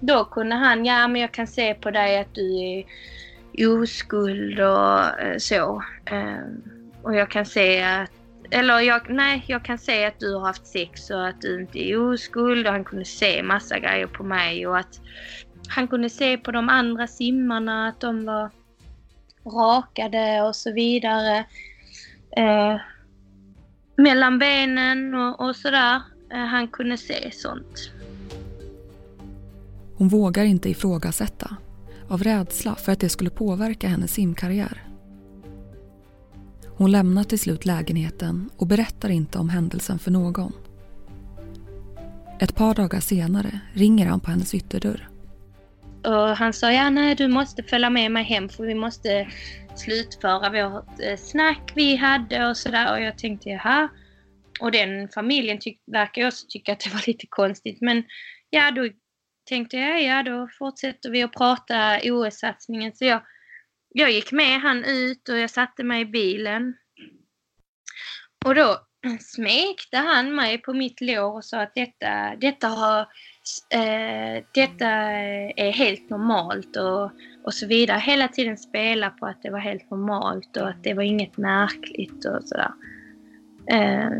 då 0.00 0.24
kunde 0.24 0.54
han, 0.54 0.84
ja 0.84 1.08
men 1.08 1.20
jag 1.20 1.32
kan 1.32 1.46
se 1.46 1.74
på 1.74 1.90
dig 1.90 2.18
att 2.18 2.34
du 2.34 2.58
är 2.58 2.84
oskuld 3.68 4.60
och 4.60 5.20
eh, 5.20 5.38
så. 5.38 5.82
Um, 6.12 6.62
och 7.02 7.14
jag 7.14 7.30
kan 7.30 7.46
se 7.46 7.82
att 7.82 8.10
eller 8.52 8.80
jag, 8.80 9.10
nej, 9.10 9.44
jag 9.46 9.64
kan 9.64 9.78
se 9.78 10.04
att 10.04 10.20
du 10.20 10.34
har 10.34 10.46
haft 10.46 10.66
sex 10.66 11.10
och 11.10 11.28
att 11.28 11.40
du 11.40 11.60
inte 11.60 11.78
är 11.78 12.12
oskuld 12.12 12.66
och 12.66 12.72
han 12.72 12.84
kunde 12.84 13.04
se 13.04 13.42
massa 13.42 13.78
grejer 13.78 14.06
på 14.06 14.24
mig 14.24 14.66
och 14.66 14.78
att 14.78 15.00
han 15.68 15.88
kunde 15.88 16.10
se 16.10 16.38
på 16.38 16.50
de 16.50 16.68
andra 16.68 17.06
simmarna 17.06 17.88
att 17.88 18.00
de 18.00 18.26
var 18.26 18.50
rakade 19.44 20.42
och 20.42 20.56
så 20.56 20.72
vidare. 20.72 21.38
Eh, 22.36 22.76
mellan 23.96 24.38
benen 24.38 25.14
och, 25.14 25.40
och 25.40 25.56
sådär. 25.56 26.02
Eh, 26.32 26.38
han 26.38 26.68
kunde 26.68 26.96
se 26.96 27.30
sånt. 27.32 27.90
Hon 29.96 30.08
vågar 30.08 30.44
inte 30.44 30.68
ifrågasätta 30.70 31.56
av 32.08 32.22
rädsla 32.22 32.74
för 32.74 32.92
att 32.92 33.00
det 33.00 33.08
skulle 33.08 33.30
påverka 33.30 33.88
hennes 33.88 34.12
simkarriär. 34.12 34.91
Hon 36.82 36.92
lämnar 36.92 37.24
till 37.24 37.38
slut 37.38 37.64
lägenheten 37.64 38.50
och 38.56 38.66
berättar 38.66 39.08
inte 39.08 39.38
om 39.38 39.48
händelsen 39.48 39.98
för 39.98 40.10
någon. 40.10 40.52
Ett 42.40 42.54
par 42.54 42.74
dagar 42.74 43.00
senare 43.00 43.60
ringer 43.72 44.06
han 44.06 44.20
på 44.20 44.30
hennes 44.30 44.54
ytterdörr. 44.54 45.08
Och 46.04 46.36
han 46.36 46.52
sa, 46.52 46.72
ja 46.72 46.90
nej 46.90 47.14
du 47.14 47.28
måste 47.28 47.62
följa 47.62 47.90
med 47.90 48.10
mig 48.10 48.24
hem 48.24 48.48
för 48.48 48.64
vi 48.64 48.74
måste 48.74 49.28
slutföra 49.76 50.70
vårt 50.70 51.00
eh, 51.00 51.16
snack 51.16 51.72
vi 51.74 51.96
hade 51.96 52.48
och 52.48 52.56
sådär. 52.56 52.92
Och 52.92 53.00
jag 53.00 53.18
tänkte, 53.18 53.48
jaha. 53.48 53.88
Och 54.60 54.72
den 54.72 55.08
familjen 55.08 55.58
tyck, 55.60 55.80
verkar 55.92 56.26
också 56.26 56.46
tycka 56.48 56.72
att 56.72 56.80
det 56.80 56.90
var 56.90 57.02
lite 57.06 57.26
konstigt. 57.30 57.80
Men 57.80 58.04
ja, 58.50 58.70
då 58.70 58.88
tänkte 59.48 59.76
jag, 59.76 60.02
ja 60.02 60.22
då 60.22 60.48
fortsätter 60.58 61.10
vi 61.10 61.22
att 61.22 61.32
prata 61.32 61.98
OS-satsningen. 62.04 62.92
Så 62.94 63.04
jag 63.04 63.22
jag 63.94 64.10
gick 64.10 64.32
med 64.32 64.60
han 64.60 64.84
ut 64.84 65.28
och 65.28 65.38
jag 65.38 65.50
satte 65.50 65.84
mig 65.84 66.00
i 66.00 66.06
bilen. 66.06 66.74
Och 68.44 68.54
då 68.54 68.78
smekte 69.20 69.96
han 69.96 70.34
mig 70.34 70.58
på 70.58 70.72
mitt 70.72 71.00
lår 71.00 71.36
och 71.36 71.44
sa 71.44 71.60
att 71.60 71.74
detta, 71.74 72.36
detta, 72.36 72.68
har, 72.68 73.00
eh, 73.74 74.44
detta 74.54 74.88
är 75.56 75.72
helt 75.72 76.10
normalt 76.10 76.76
och, 76.76 77.10
och 77.44 77.54
så 77.54 77.66
vidare. 77.66 77.98
Hela 77.98 78.28
tiden 78.28 78.58
spela 78.58 79.10
på 79.10 79.26
att 79.26 79.42
det 79.42 79.50
var 79.50 79.58
helt 79.58 79.90
normalt 79.90 80.56
och 80.56 80.68
att 80.68 80.84
det 80.84 80.94
var 80.94 81.02
inget 81.02 81.36
märkligt 81.36 82.24
och 82.24 82.44
sådär. 82.44 82.72
Eh, 83.72 84.10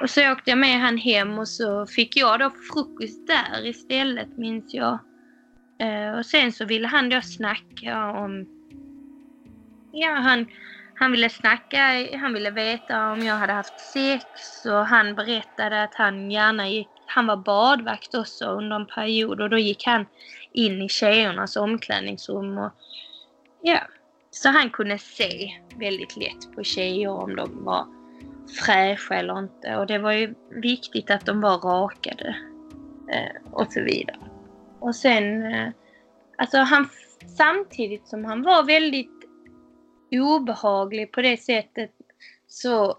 och 0.00 0.10
så 0.10 0.32
åkte 0.32 0.50
jag 0.50 0.58
med 0.58 0.80
han 0.80 0.98
hem 0.98 1.38
och 1.38 1.48
så 1.48 1.86
fick 1.86 2.16
jag 2.16 2.40
då 2.40 2.50
frukost 2.50 3.26
där 3.26 3.66
istället 3.66 4.38
minns 4.38 4.74
jag. 4.74 4.98
Eh, 5.78 6.18
och 6.18 6.26
sen 6.26 6.52
så 6.52 6.64
ville 6.64 6.88
han 6.88 7.08
då 7.08 7.20
snacka 7.20 8.10
om... 8.10 8.46
Ja, 9.92 10.10
han, 10.10 10.46
han 10.94 11.12
ville 11.12 11.28
snacka, 11.28 12.08
han 12.18 12.32
ville 12.32 12.50
veta 12.50 13.12
om 13.12 13.20
jag 13.20 13.34
hade 13.34 13.52
haft 13.52 13.80
sex 13.80 14.24
och 14.66 14.86
han 14.86 15.14
berättade 15.14 15.82
att 15.82 15.94
han 15.94 16.30
gärna 16.30 16.68
gick... 16.68 16.88
Han 17.06 17.26
var 17.26 17.36
badvakt 17.36 18.14
också 18.14 18.44
under 18.44 18.76
en 18.76 18.86
period 18.86 19.40
och 19.40 19.50
då 19.50 19.58
gick 19.58 19.86
han 19.86 20.06
in 20.52 20.82
i 20.82 20.88
tjejernas 20.88 21.56
omklädningsrum 21.56 22.58
och... 22.58 22.72
Ja, 23.62 23.80
så 24.30 24.48
han 24.48 24.70
kunde 24.70 24.98
se 24.98 25.50
väldigt 25.76 26.16
lätt 26.16 26.54
på 26.54 26.62
tjejer 26.62 27.10
om 27.10 27.36
de 27.36 27.64
var 27.64 27.86
fräscha 28.64 29.14
eller 29.14 29.38
inte 29.38 29.76
och 29.76 29.86
det 29.86 29.98
var 29.98 30.12
ju 30.12 30.34
viktigt 30.50 31.10
att 31.10 31.26
de 31.26 31.40
var 31.40 31.58
rakade 31.58 32.36
eh, 33.12 33.52
och 33.52 33.72
så 33.72 33.82
vidare. 33.82 34.23
Och 34.84 34.96
sen, 34.96 35.42
eh, 35.42 35.72
alltså 36.38 36.58
han, 36.58 36.88
samtidigt 37.36 38.08
som 38.08 38.24
han 38.24 38.42
var 38.42 38.62
väldigt 38.62 39.10
obehaglig 40.10 41.12
på 41.12 41.22
det 41.22 41.36
sättet 41.36 41.90
så 42.46 42.98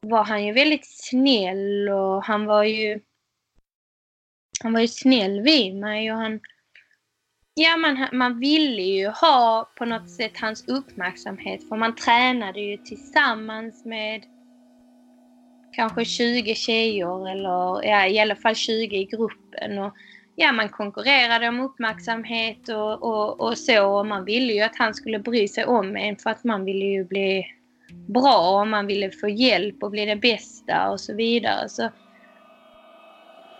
var 0.00 0.24
han 0.24 0.46
ju 0.46 0.52
väldigt 0.52 0.86
snäll 0.86 1.88
och 1.88 2.24
han 2.24 2.46
var 2.46 2.64
ju 2.64 3.00
han 4.62 4.72
var 4.72 4.80
ju 4.80 4.88
snäll 4.88 5.40
vid 5.40 5.76
mig 5.76 6.12
och 6.12 6.18
han 6.18 6.40
Ja, 7.54 7.76
man, 7.76 8.08
man 8.12 8.40
ville 8.40 8.82
ju 8.82 9.08
ha 9.08 9.72
på 9.76 9.84
något 9.84 10.10
sätt 10.10 10.38
hans 10.40 10.68
uppmärksamhet 10.68 11.68
för 11.68 11.76
man 11.76 11.94
tränade 11.94 12.60
ju 12.60 12.76
tillsammans 12.76 13.84
med 13.84 14.24
kanske 15.72 16.04
20 16.04 16.54
tjejer 16.54 17.30
eller 17.30 17.84
ja, 17.84 18.06
i 18.06 18.18
alla 18.18 18.36
fall 18.36 18.54
20 18.54 18.96
i 18.96 19.04
gruppen. 19.04 19.78
Och 19.78 19.94
ja, 20.36 20.52
man 20.52 20.68
konkurrerade 20.68 21.48
om 21.48 21.60
uppmärksamhet 21.60 22.68
och, 22.68 23.02
och, 23.02 23.40
och 23.40 23.58
så. 23.58 23.98
Och 23.98 24.06
man 24.06 24.24
ville 24.24 24.52
ju 24.52 24.60
att 24.60 24.76
han 24.76 24.94
skulle 24.94 25.18
bry 25.18 25.48
sig 25.48 25.64
om 25.64 25.96
en 25.96 26.16
för 26.16 26.30
att 26.30 26.44
man 26.44 26.64
ville 26.64 26.84
ju 26.84 27.04
bli 27.04 27.46
bra 28.08 28.60
och 28.60 28.68
man 28.68 28.86
ville 28.86 29.10
få 29.10 29.28
hjälp 29.28 29.82
och 29.82 29.90
bli 29.90 30.06
det 30.06 30.16
bästa 30.16 30.90
och 30.90 31.00
så 31.00 31.14
vidare. 31.14 31.68
Så 31.68 31.90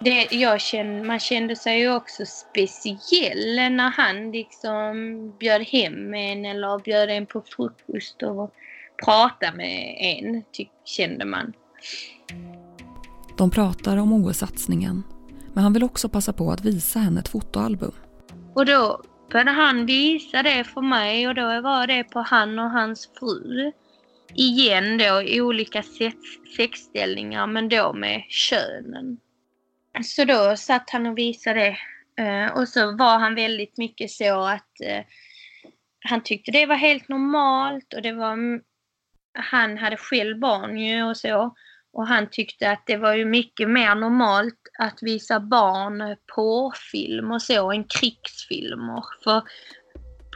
det, 0.00 0.29
jag 0.31 0.61
kände, 0.61 1.05
man 1.05 1.19
kände 1.19 1.57
sig 1.57 1.81
ju 1.81 1.95
också 1.95 2.27
speciell 2.27 3.55
när 3.55 3.91
han 3.91 4.31
liksom 4.31 4.95
bjöd 5.39 5.62
hem 5.62 6.15
en 6.15 6.45
eller 6.45 6.79
bjöd 6.79 7.11
en 7.11 7.27
på 7.27 7.43
frukost 7.57 8.23
och 8.23 8.55
pratade 9.05 9.57
med 9.57 9.97
en, 9.99 10.43
tyck, 10.53 10.71
kände 10.85 11.25
man. 11.25 11.53
De 13.39 13.50
pratar 13.50 13.97
om 13.97 14.12
OS-satsningen, 14.12 15.03
men 15.54 15.64
han 15.64 15.73
vill 15.73 15.85
också 15.85 16.09
passa 16.09 16.33
på 16.33 16.50
att 16.50 16.64
visa 16.64 16.99
henne 16.99 17.21
ett 17.21 17.28
fotoalbum. 17.28 17.92
Och 18.54 18.66
då 18.66 19.02
började 19.30 19.50
han 19.50 19.87
visa 19.87 20.42
det 20.42 20.64
för 20.64 20.80
mig 20.80 21.28
och 21.28 21.35
då 21.35 21.61
var 21.61 21.87
det 21.87 22.04
på 22.04 22.21
han 22.21 22.59
och 22.59 22.71
hans 22.71 23.11
fru. 23.19 23.73
Igen 24.35 24.99
då 24.99 25.23
i 25.23 25.40
olika 25.40 25.83
sexställningar 26.57 27.47
men 27.47 27.69
då 27.69 27.92
med 27.92 28.23
könen. 28.28 29.19
Så 30.04 30.25
då 30.25 30.57
satt 30.57 30.90
han 30.90 31.07
och 31.07 31.19
visade 31.19 31.61
det. 32.16 32.50
Och 32.54 32.69
så 32.69 32.97
var 32.97 33.19
han 33.19 33.35
väldigt 33.35 33.78
mycket 33.78 34.11
så 34.11 34.40
att 34.40 34.80
eh, 34.85 35.04
han 36.04 36.23
tyckte 36.23 36.50
det 36.50 36.66
var 36.66 36.76
helt 36.76 37.09
normalt 37.09 37.95
och 37.95 38.02
det 38.02 38.12
var 38.12 38.33
mm, 38.33 38.61
han 39.38 39.78
hade 39.78 39.97
själv 39.97 40.38
barn 40.38 40.78
ju 40.78 41.02
och 41.02 41.16
så. 41.16 41.54
Och 41.92 42.06
han 42.06 42.26
tyckte 42.30 42.70
att 42.70 42.82
det 42.87 42.97
var 42.97 43.14
ju 43.14 43.25
mycket 43.25 43.70
mer 43.70 43.94
normalt 43.94 44.61
att 44.78 44.99
visa 45.02 45.40
barn 45.40 46.16
porrfilm 46.35 47.30
och 47.30 47.42
så 47.42 47.73
än 47.73 47.85
krigsfilmer. 47.85 49.04
För 49.25 49.42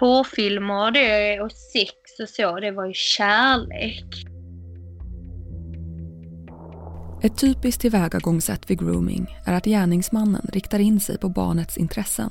porrfilmer 0.00 0.90
det, 0.90 1.40
och 1.40 1.52
sex 1.52 1.92
och 2.23 2.28
så, 2.28 2.61
det 2.61 2.70
var 2.70 2.87
ju 2.87 2.92
kärlek. 2.94 4.34
Ett 7.23 7.38
typiskt 7.38 7.80
tillvägagångssätt 7.80 8.70
vid 8.70 8.78
grooming 8.78 9.26
är 9.46 9.52
att 9.52 9.64
gärningsmannen 9.64 10.50
riktar 10.52 10.78
in 10.78 11.00
sig 11.00 11.18
på 11.18 11.28
barnets 11.28 11.76
intressen. 11.76 12.30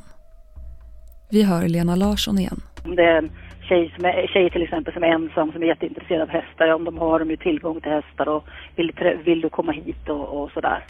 Vi 1.31 1.43
hör 1.43 1.67
Lena 1.67 1.95
Larsson 1.95 2.39
igen. 2.39 2.61
Det 2.95 3.29
tjej, 3.63 3.93
som 3.95 4.05
är, 4.05 4.27
tjejer 4.27 4.49
till 4.49 4.63
exempel 4.63 4.93
som 4.93 5.03
är 5.03 5.07
ensam, 5.07 5.51
som 5.51 5.63
är 5.63 5.67
jätteintresserad 5.67 6.21
av 6.21 6.29
hästar. 6.29 6.73
Om 6.73 6.83
de 6.83 6.97
har 6.97 7.19
de 7.19 7.29
ju 7.29 7.37
tillgång 7.37 7.81
till 7.81 7.91
hästar 7.91 8.29
och 8.29 8.45
vill, 8.75 8.91
vill 9.23 9.41
du 9.41 9.49
komma 9.49 9.71
hit 9.71 10.09
och, 10.09 10.41
och 10.41 10.51
sådär. 10.51 10.83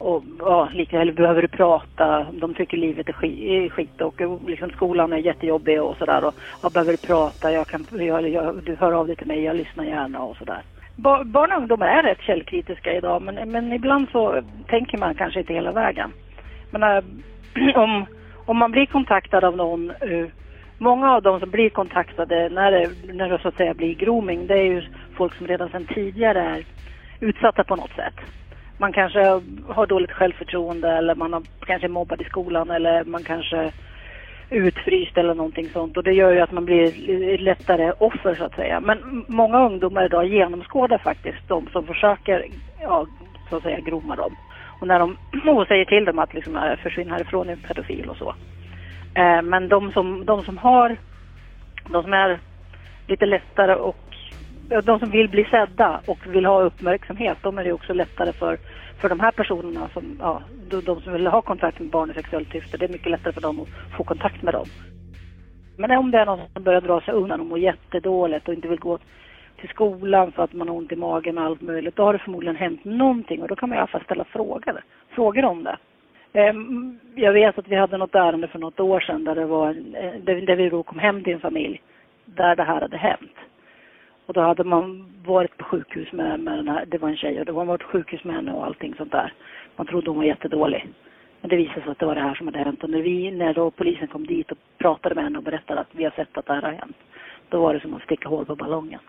Och 0.00 0.24
ja, 0.38 0.68
likväl 0.72 1.12
behöver 1.12 1.42
du 1.42 1.48
prata. 1.48 2.26
De 2.32 2.54
tycker 2.54 2.76
livet 2.76 3.08
är 3.08 3.68
skit 3.68 4.00
och 4.00 4.22
liksom 4.46 4.70
skolan 4.70 5.12
är 5.12 5.16
jättejobbig 5.16 5.82
och 5.82 5.96
sådär. 5.96 6.24
Och 6.24 6.34
ja, 6.62 6.70
behöver 6.70 6.92
du 6.92 6.98
prata, 6.98 7.52
jag 7.52 7.66
kan, 7.66 7.86
jag, 7.90 8.28
jag, 8.28 8.62
du 8.64 8.76
hör 8.76 8.92
av 8.92 9.06
dig 9.06 9.16
till 9.16 9.26
mig, 9.26 9.42
jag 9.42 9.56
lyssnar 9.56 9.84
gärna 9.84 10.22
och 10.22 10.36
sådär. 10.36 10.62
Barn 10.96 11.52
och 11.52 11.58
ungdomar 11.58 11.86
är 11.86 12.02
rätt 12.02 12.20
källkritiska 12.20 12.92
idag 12.92 13.22
men, 13.22 13.50
men 13.50 13.72
ibland 13.72 14.08
så 14.12 14.42
tänker 14.66 14.98
man 14.98 15.14
kanske 15.14 15.40
inte 15.40 15.52
hela 15.52 15.72
vägen. 15.72 16.12
Men 16.70 16.82
äh, 16.82 17.04
om, 17.82 18.06
om 18.46 18.56
man 18.56 18.70
blir 18.70 18.86
kontaktad 18.86 19.44
av 19.44 19.56
någon 19.56 19.90
uh, 19.90 20.26
Många 20.78 21.12
av 21.14 21.22
de 21.22 21.40
som 21.40 21.50
blir 21.50 21.70
kontaktade 21.70 22.48
när 22.48 22.70
det, 22.70 22.90
när 23.12 23.28
det 23.28 23.38
så 23.38 23.48
att 23.48 23.56
säga 23.56 23.74
blir 23.74 23.94
grooming, 23.94 24.46
det 24.46 24.58
är 24.58 24.64
ju 24.64 24.82
folk 25.16 25.34
som 25.34 25.46
redan 25.46 25.68
sedan 25.68 25.86
tidigare 25.94 26.40
är 26.40 26.64
utsatta 27.20 27.64
på 27.64 27.76
något 27.76 27.94
sätt. 27.96 28.14
Man 28.78 28.92
kanske 28.92 29.40
har 29.68 29.86
dåligt 29.86 30.12
självförtroende 30.12 30.90
eller 30.90 31.14
man 31.14 31.32
har, 31.32 31.42
kanske 31.66 31.86
är 31.86 31.88
mobbad 31.88 32.20
i 32.20 32.24
skolan 32.24 32.70
eller 32.70 33.04
man 33.04 33.22
kanske 33.22 33.72
utfryst 34.50 35.16
eller 35.18 35.34
någonting 35.34 35.68
sånt 35.68 35.96
och 35.96 36.04
det 36.04 36.12
gör 36.12 36.32
ju 36.32 36.40
att 36.40 36.52
man 36.52 36.64
blir 36.64 37.38
lättare 37.38 37.92
offer 37.98 38.34
så 38.34 38.44
att 38.44 38.54
säga. 38.54 38.80
Men 38.80 39.24
många 39.28 39.66
ungdomar 39.66 40.04
idag 40.04 40.26
genomskådar 40.26 40.98
faktiskt 40.98 41.48
de 41.48 41.66
som 41.66 41.86
försöker, 41.86 42.46
ja, 42.82 43.06
så 43.50 43.56
att 43.56 43.62
säga 43.62 43.80
groma 43.80 44.16
dem. 44.16 44.36
Och 44.80 44.86
när 44.86 44.98
de 44.98 45.16
och 45.48 45.66
säger 45.66 45.84
till 45.84 46.04
dem 46.04 46.18
att 46.18 46.34
liksom 46.34 46.56
äh, 46.56 46.76
försvinna 46.82 47.12
härifrån 47.12 47.48
är 47.48 47.56
pedofil 47.56 48.08
och 48.10 48.16
så. 48.16 48.34
Eh, 49.14 49.42
men 49.42 49.68
de 49.68 49.92
som, 49.92 50.24
de 50.24 50.44
som 50.44 50.58
har, 50.58 50.96
de 51.90 52.02
som 52.02 52.12
är 52.12 52.38
lite 53.06 53.26
lättare 53.26 53.74
och 53.74 53.96
de 54.84 54.98
som 54.98 55.10
vill 55.10 55.28
bli 55.28 55.44
sedda 55.44 56.00
och 56.06 56.18
vill 56.26 56.46
ha 56.46 56.62
uppmärksamhet, 56.62 57.38
de 57.42 57.58
är 57.58 57.64
det 57.64 57.72
också 57.72 57.92
lättare 57.92 58.32
för, 58.32 58.58
för 59.00 59.08
de 59.08 59.20
här 59.20 59.30
personerna 59.30 59.88
som, 59.92 60.16
ja, 60.20 60.42
de, 60.70 60.80
de 60.80 61.00
som 61.00 61.12
vill 61.12 61.26
ha 61.26 61.42
kontakt 61.42 61.78
med 61.80 61.90
barn 61.90 62.10
i 62.10 62.14
sexuellt 62.14 62.52
syfte, 62.52 62.76
det 62.76 62.84
är 62.84 62.92
mycket 62.92 63.10
lättare 63.10 63.32
för 63.32 63.40
dem 63.40 63.60
att 63.60 63.96
få 63.96 64.04
kontakt 64.04 64.42
med 64.42 64.54
dem. 64.54 64.66
Men 65.76 65.90
om 65.90 66.10
det 66.10 66.18
är 66.18 66.26
någon 66.26 66.48
som 66.52 66.62
börjar 66.62 66.80
dra 66.80 67.00
sig 67.00 67.14
undan 67.14 67.40
och 67.40 67.46
mår 67.46 67.58
jättedåligt 67.58 68.48
och 68.48 68.54
inte 68.54 68.68
vill 68.68 68.78
gå 68.78 68.98
till 69.60 69.68
skolan 69.68 70.32
för 70.32 70.42
att 70.42 70.52
man 70.52 70.68
har 70.68 70.76
ont 70.76 70.92
i 70.92 70.96
magen 70.96 71.38
och 71.38 71.44
allt 71.44 71.60
möjligt, 71.60 71.96
då 71.96 72.02
har 72.04 72.12
det 72.12 72.18
förmodligen 72.18 72.56
hänt 72.56 72.84
någonting 72.84 73.42
och 73.42 73.48
då 73.48 73.56
kan 73.56 73.68
man 73.68 73.76
i 73.76 73.78
alla 73.78 73.86
fall 73.86 74.04
ställa 74.04 74.24
frågor, 74.24 74.82
frågor 75.14 75.44
om 75.44 75.64
det. 75.64 75.76
Ehm, 76.32 76.98
jag 77.14 77.32
vet 77.32 77.58
att 77.58 77.68
vi 77.68 77.76
hade 77.76 77.96
något 77.96 78.14
ärende 78.14 78.48
för 78.48 78.58
något 78.58 78.80
år 78.80 79.00
sedan 79.00 79.24
där, 79.24 79.34
det 79.34 79.46
var, 79.46 79.68
eh, 79.70 80.44
där 80.44 80.56
vi 80.56 80.68
då 80.68 80.82
kom 80.82 80.98
hem 80.98 81.24
till 81.24 81.32
en 81.32 81.40
familj 81.40 81.82
där 82.24 82.56
det 82.56 82.62
här 82.62 82.80
hade 82.80 82.96
hänt. 82.96 83.36
Och 84.26 84.34
då 84.34 84.40
hade 84.40 84.64
man 84.64 85.12
varit 85.24 85.56
på 85.56 85.64
sjukhus 85.64 86.12
med, 86.12 86.40
med 86.40 86.58
den 86.58 86.68
här, 86.68 86.84
det 86.86 86.98
var 86.98 87.08
en 87.08 87.16
tjej 87.16 87.40
och 87.40 87.46
då 87.46 87.52
var 87.52 87.60
man 87.60 87.66
varit 87.66 87.82
på 87.82 87.88
sjukhus 87.88 88.24
med 88.24 88.36
henne 88.36 88.52
och 88.52 88.66
allting 88.66 88.94
sånt 88.94 89.12
där. 89.12 89.32
Man 89.76 89.86
trodde 89.86 90.10
hon 90.10 90.16
var 90.16 90.24
jättedålig. 90.24 90.88
Men 91.40 91.50
det 91.50 91.56
visade 91.56 91.80
sig 91.80 91.90
att 91.90 91.98
det 91.98 92.06
var 92.06 92.14
det 92.14 92.20
här 92.20 92.34
som 92.34 92.46
hade 92.46 92.58
hänt. 92.58 92.84
Och 92.84 92.90
när 92.90 93.02
vi, 93.02 93.30
när 93.30 93.54
då 93.54 93.70
polisen 93.70 94.08
kom 94.08 94.26
dit 94.26 94.52
och 94.52 94.58
pratade 94.78 95.14
med 95.14 95.24
henne 95.24 95.38
och 95.38 95.44
berättade 95.44 95.80
att 95.80 95.88
vi 95.92 96.04
har 96.04 96.10
sett 96.10 96.38
att 96.38 96.46
det 96.46 96.52
här 96.52 96.62
har 96.62 96.72
hänt. 96.72 96.96
Då 97.48 97.60
var 97.60 97.74
det 97.74 97.80
som 97.80 97.94
att 97.94 98.02
sticka 98.02 98.28
hål 98.28 98.46
på 98.46 98.56
ballongen. 98.56 99.00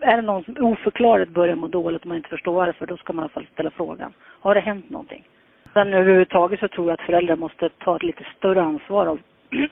Är 0.00 0.16
det 0.16 0.22
någon 0.22 0.44
som 0.44 0.56
oförklarligt 0.60 1.30
börjar 1.30 1.54
må 1.54 1.68
dåligt 1.68 2.02
och 2.02 2.06
man 2.06 2.16
inte 2.16 2.28
förstår 2.28 2.52
varför, 2.52 2.86
då 2.86 2.96
ska 2.96 3.12
man 3.12 3.22
i 3.22 3.24
alla 3.24 3.28
fall 3.28 3.46
ställa 3.52 3.70
frågan. 3.70 4.12
Har 4.40 4.54
det 4.54 4.60
hänt 4.60 4.90
någonting? 4.90 5.24
Sen 5.72 5.94
överhuvudtaget 5.94 6.60
så 6.60 6.68
tror 6.68 6.86
jag 6.86 6.94
att 6.94 7.06
föräldrar 7.06 7.36
måste 7.36 7.68
ta 7.68 7.96
ett 7.96 8.02
lite 8.02 8.24
större 8.36 8.62
ansvar 8.62 9.06
och 9.06 9.18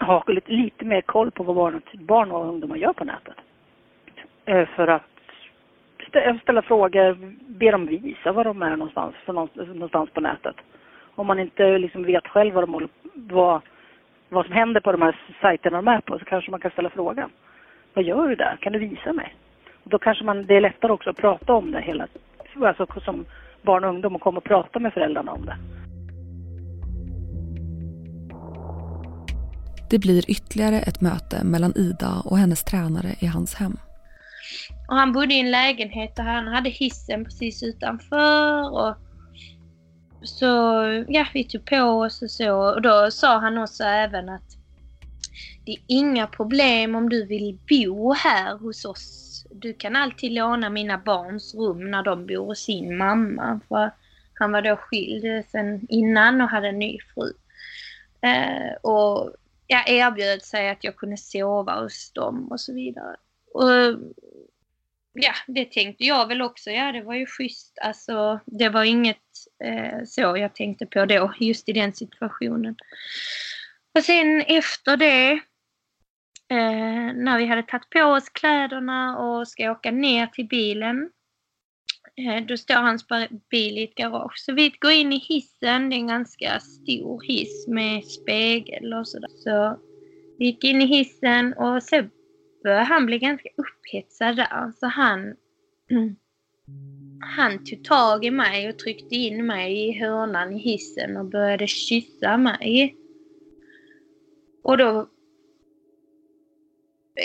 ha 0.07 0.25
lite, 0.27 0.53
lite 0.53 0.85
mer 0.85 1.01
koll 1.01 1.31
på 1.31 1.43
vad 1.43 1.57
barn, 1.57 1.83
barn 1.93 2.33
och 2.33 2.49
ungdomar 2.49 2.77
gör 2.77 2.93
på 2.93 3.05
nätet. 3.05 3.37
Eh, 4.45 4.69
för 4.69 4.89
att 4.89 5.03
ställa 6.43 6.63
frågor, 6.63 7.17
be 7.47 7.71
dem 7.71 7.87
visa 7.87 8.33
var 8.33 8.45
de 8.45 8.63
är 8.63 8.71
någonstans, 8.71 9.15
för 9.25 9.33
någonstans 9.33 10.11
på 10.11 10.21
nätet. 10.21 10.57
Om 11.15 11.27
man 11.27 11.39
inte 11.39 11.79
liksom 11.79 12.03
vet 12.03 12.27
själv 12.27 12.55
vad, 12.55 12.69
de, 12.69 12.89
vad, 13.15 13.61
vad 14.29 14.47
som 14.47 14.55
händer 14.55 14.81
på 14.81 14.93
de 14.93 15.03
här 15.03 15.17
sajterna 15.41 15.77
de 15.77 15.89
är 15.89 16.01
på 16.01 16.19
så 16.19 16.25
kanske 16.25 16.51
man 16.51 16.61
kan 16.61 16.71
ställa 16.71 16.91
frågan. 16.91 17.31
Vad 17.95 18.05
gör 18.05 18.29
du 18.29 18.35
där? 18.35 18.57
Kan 18.61 18.73
du 18.73 18.79
visa 18.79 19.13
mig? 19.13 19.35
Och 19.85 19.91
då 19.91 19.99
kanske 19.99 20.25
man, 20.25 20.47
det 20.47 20.57
är 20.57 20.61
lättare 20.61 20.93
också 20.93 21.11
att 21.11 21.17
prata 21.17 21.53
om 21.53 21.71
det 21.71 21.81
hela, 21.81 22.07
alltså 22.61 22.87
som 23.01 23.25
barn 23.63 23.85
och 23.85 23.91
ungdom 23.91 24.15
och 24.15 24.21
komma 24.21 24.39
och 24.39 24.45
prata 24.45 24.79
med 24.79 24.93
föräldrarna 24.93 25.33
om 25.33 25.47
det. 25.47 25.57
Det 29.91 29.99
blir 29.99 30.31
ytterligare 30.31 30.81
ett 30.81 31.01
möte 31.01 31.45
mellan 31.45 31.73
Ida 31.77 32.23
och 32.25 32.39
hennes 32.39 32.65
tränare 32.65 33.15
i 33.21 33.27
hans 33.27 33.55
hem. 33.55 33.77
Och 34.89 34.97
han 34.97 35.13
bodde 35.13 35.35
i 35.35 35.41
en 35.41 35.51
lägenhet 35.51 36.19
och 36.19 36.25
han 36.25 36.47
hade 36.47 36.71
hissen 36.71 37.25
precis 37.25 37.63
utanför. 37.63 38.71
Och 38.73 38.97
så 40.23 40.45
ja, 41.09 41.27
vi 41.35 41.45
tog 41.45 41.65
på 41.65 41.77
oss 41.77 42.23
och 42.23 42.31
så. 42.31 42.75
Och 42.75 42.83
då 42.83 43.11
sa 43.11 43.39
han 43.39 43.59
också 43.59 43.85
även 43.85 44.29
att 44.29 44.57
det 45.67 45.73
är 45.73 45.79
inga 45.87 46.27
problem 46.27 46.95
om 46.95 47.09
du 47.09 47.27
vill 47.27 47.59
bo 47.69 48.13
här 48.13 48.59
hos 48.59 48.85
oss. 48.85 49.47
Du 49.51 49.73
kan 49.73 49.97
alltid 49.97 50.33
låna 50.33 50.71
mina 50.71 50.99
barns 50.99 51.55
rum 51.55 51.91
när 51.91 52.03
de 52.03 52.27
bor 52.27 52.47
hos 52.47 52.59
sin 52.59 52.97
mamma. 52.97 53.61
För 53.69 53.91
han 54.35 54.53
var 54.53 54.63
då 54.63 54.77
skild 54.77 55.45
sen 55.53 55.87
innan 55.89 56.41
och 56.41 56.49
hade 56.49 56.69
en 56.69 56.79
ny 56.79 56.99
fru. 57.15 57.33
Eh, 58.21 58.75
och 58.83 59.35
jag 59.71 59.89
erbjöd 59.89 60.43
sig 60.43 60.69
att 60.69 60.85
jag 60.85 60.97
kunde 60.97 61.17
sova 61.17 61.81
hos 61.81 62.13
dem 62.13 62.49
och 62.51 62.61
så 62.61 62.75
vidare. 62.75 63.17
Och 63.55 63.71
ja, 65.13 65.33
det 65.47 65.73
tänkte 65.73 66.05
jag 66.05 66.29
väl 66.29 66.43
också. 66.43 66.71
Ja, 66.71 66.93
det 66.93 67.03
var 67.03 67.15
ju 67.15 67.27
schysst. 67.27 67.79
Alltså, 67.83 68.41
det 68.47 68.69
var 68.69 68.85
inget 68.85 69.17
eh, 69.65 70.05
så 70.07 70.21
jag 70.21 70.55
tänkte 70.55 70.87
på 70.87 71.05
då, 71.05 71.35
just 71.41 71.69
i 71.69 71.73
den 71.73 71.93
situationen. 71.93 72.77
Och 73.95 74.05
sen 74.05 74.41
efter 74.41 74.97
det, 74.97 75.33
eh, 76.49 77.15
när 77.15 77.39
vi 77.39 77.47
hade 77.47 77.63
tagit 77.63 77.91
på 77.91 78.03
oss 78.03 78.29
kläderna 78.29 79.19
och 79.19 79.49
ska 79.49 79.71
åka 79.71 79.91
ner 79.91 80.27
till 80.27 80.49
bilen, 80.49 81.11
Eh, 82.21 82.47
då 82.47 82.57
står 82.57 82.75
hans 82.75 83.07
bil 83.51 83.79
i 83.79 83.85
ett 83.85 83.95
garage. 83.95 84.39
Så 84.39 84.53
vi 84.53 84.73
går 84.81 84.93
in 84.93 85.13
i 85.13 85.19
hissen, 85.19 85.91
det 85.91 85.97
är 85.97 85.99
en 85.99 86.07
ganska 86.07 86.61
stor 86.61 87.23
hiss 87.23 87.69
med 87.69 88.05
spegel 88.05 88.95
och 88.95 89.09
sådär. 89.09 89.31
Så 89.37 89.79
vi 90.39 90.47
gick 90.47 90.65
in 90.65 90.83
i 90.83 90.87
hissen 90.87 91.53
och 91.53 91.83
Sebbe 91.83 92.11
började 92.63 92.85
han 92.85 93.07
bli 93.07 93.19
ganska 93.19 93.49
upphetsad 93.57 94.37
där. 94.37 94.73
Så 94.81 94.87
han, 94.87 95.35
han 97.37 97.65
tog 97.65 97.85
tag 97.85 98.25
i 98.25 98.31
mig 98.31 98.69
och 98.69 98.79
tryckte 98.79 99.15
in 99.15 99.47
mig 99.47 99.89
i 99.89 99.93
hörnan 99.93 100.53
i 100.53 100.59
hissen 100.59 101.17
och 101.17 101.27
började 101.27 101.67
kyssa 101.67 102.37
mig. 102.37 102.97
Och 104.63 104.79
då 104.79 105.09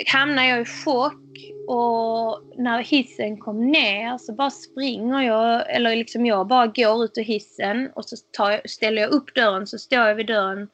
hamnar 0.06 0.44
jag 0.44 0.60
i 0.60 0.64
chock 0.64 1.22
och 1.68 2.42
när 2.56 2.82
hissen 2.82 3.36
kom 3.36 3.70
ner 3.70 4.18
så 4.18 4.32
bara 4.32 4.50
springer 4.50 5.20
jag, 5.20 5.74
eller 5.74 5.96
liksom 5.96 6.26
jag 6.26 6.46
bara 6.46 6.66
går 6.66 7.04
ut 7.04 7.18
ur 7.18 7.22
hissen 7.22 7.90
och 7.94 8.04
så 8.04 8.16
jag, 8.38 8.70
ställer 8.70 9.02
jag 9.02 9.10
upp 9.10 9.34
dörren, 9.34 9.66
så 9.66 9.78
står 9.78 9.98
jag 9.98 10.14
vid 10.14 10.26
dörren. 10.26 10.68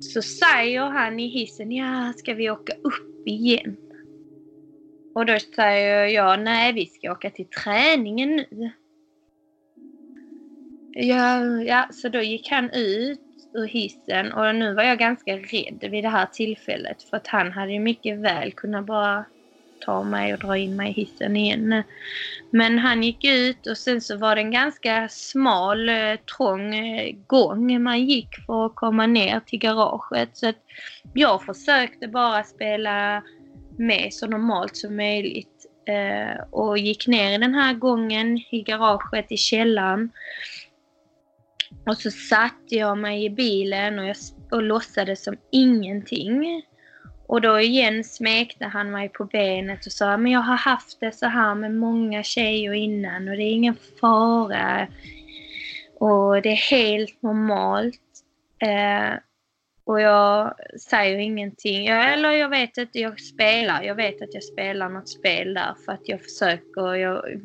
Så 0.00 0.22
säger 0.22 0.80
han 0.80 1.20
i 1.20 1.28
hissen, 1.28 1.72
ja 1.72 2.12
ska 2.16 2.34
vi 2.34 2.50
åka 2.50 2.72
upp 2.72 3.26
igen? 3.26 3.76
Och 5.14 5.26
då 5.26 5.38
säger 5.38 6.06
jag, 6.06 6.40
nej 6.40 6.72
vi 6.72 6.86
ska 6.86 7.12
åka 7.12 7.30
till 7.30 7.46
träningen 7.46 8.44
nu. 8.50 8.70
Ja, 10.96 11.44
ja, 11.62 11.88
så 11.92 12.08
då 12.08 12.22
gick 12.22 12.50
han 12.50 12.70
ut 12.70 13.23
ur 13.54 13.66
hissen 13.66 14.32
och 14.32 14.54
nu 14.54 14.74
var 14.74 14.82
jag 14.82 14.98
ganska 14.98 15.36
rädd 15.36 15.90
vid 15.90 16.04
det 16.04 16.08
här 16.08 16.26
tillfället 16.26 17.02
för 17.02 17.16
att 17.16 17.26
han 17.26 17.52
hade 17.52 17.72
ju 17.72 17.80
mycket 17.80 18.18
väl 18.18 18.52
kunnat 18.52 18.86
bara 18.86 19.24
ta 19.84 20.02
mig 20.02 20.32
och 20.32 20.38
dra 20.38 20.56
in 20.56 20.76
mig 20.76 20.90
i 20.90 20.92
hissen 20.92 21.36
igen. 21.36 21.82
Men 22.50 22.78
han 22.78 23.02
gick 23.02 23.24
ut 23.24 23.66
och 23.66 23.78
sen 23.78 24.00
så 24.00 24.16
var 24.16 24.34
det 24.34 24.40
en 24.40 24.50
ganska 24.50 25.08
smal, 25.08 25.88
eh, 25.88 26.16
trång 26.36 26.74
eh, 26.74 27.14
gång 27.26 27.82
man 27.82 28.04
gick 28.04 28.28
för 28.46 28.66
att 28.66 28.74
komma 28.74 29.06
ner 29.06 29.40
till 29.40 29.58
garaget. 29.58 30.36
Så 30.36 30.48
att 30.48 30.56
jag 31.14 31.42
försökte 31.42 32.08
bara 32.08 32.44
spela 32.44 33.22
med 33.78 34.08
så 34.12 34.26
normalt 34.26 34.76
som 34.76 34.96
möjligt 34.96 35.66
eh, 35.88 36.42
och 36.50 36.78
gick 36.78 37.06
ner 37.06 37.34
i 37.34 37.38
den 37.38 37.54
här 37.54 37.74
gången 37.74 38.38
i 38.50 38.62
garaget 38.62 39.32
i 39.32 39.36
källaren. 39.36 40.10
Och 41.86 41.96
så 41.96 42.10
satte 42.10 42.74
jag 42.74 42.98
mig 42.98 43.24
i 43.24 43.30
bilen 43.30 43.98
och, 43.98 44.06
jag, 44.06 44.16
och 44.50 44.62
låtsades 44.62 45.24
som 45.24 45.36
ingenting. 45.52 46.62
Och 47.26 47.40
då 47.40 47.60
igen 47.60 48.04
smekte 48.04 48.64
han 48.64 48.90
mig 48.90 49.08
på 49.08 49.24
benet 49.24 49.86
och 49.86 49.92
sa 49.92 50.16
men 50.16 50.32
jag 50.32 50.40
har 50.40 50.56
haft 50.56 51.00
det 51.00 51.12
så 51.12 51.26
här 51.26 51.54
med 51.54 51.74
många 51.74 52.22
tjejer 52.22 52.72
innan 52.72 53.28
och 53.28 53.36
det 53.36 53.42
är 53.42 53.52
ingen 53.52 53.76
fara. 54.00 54.88
Och 55.98 56.42
det 56.42 56.48
är 56.48 56.70
helt 56.70 57.22
normalt. 57.22 58.00
Eh, 58.58 59.18
och 59.84 60.00
jag 60.00 60.54
säger 60.80 61.18
ingenting. 61.18 61.84
Jag, 61.84 62.12
eller 62.12 62.30
jag 62.30 62.48
vet 62.48 62.78
att 62.78 62.94
jag 62.94 63.20
spelar. 63.20 63.82
Jag 63.82 63.94
vet 63.94 64.22
att 64.22 64.34
jag 64.34 64.44
spelar 64.44 64.88
något 64.88 65.08
spel 65.08 65.54
där 65.54 65.74
för 65.84 65.92
att 65.92 66.08
jag 66.08 66.22
försöker. 66.22 66.94
Jag 66.94 67.40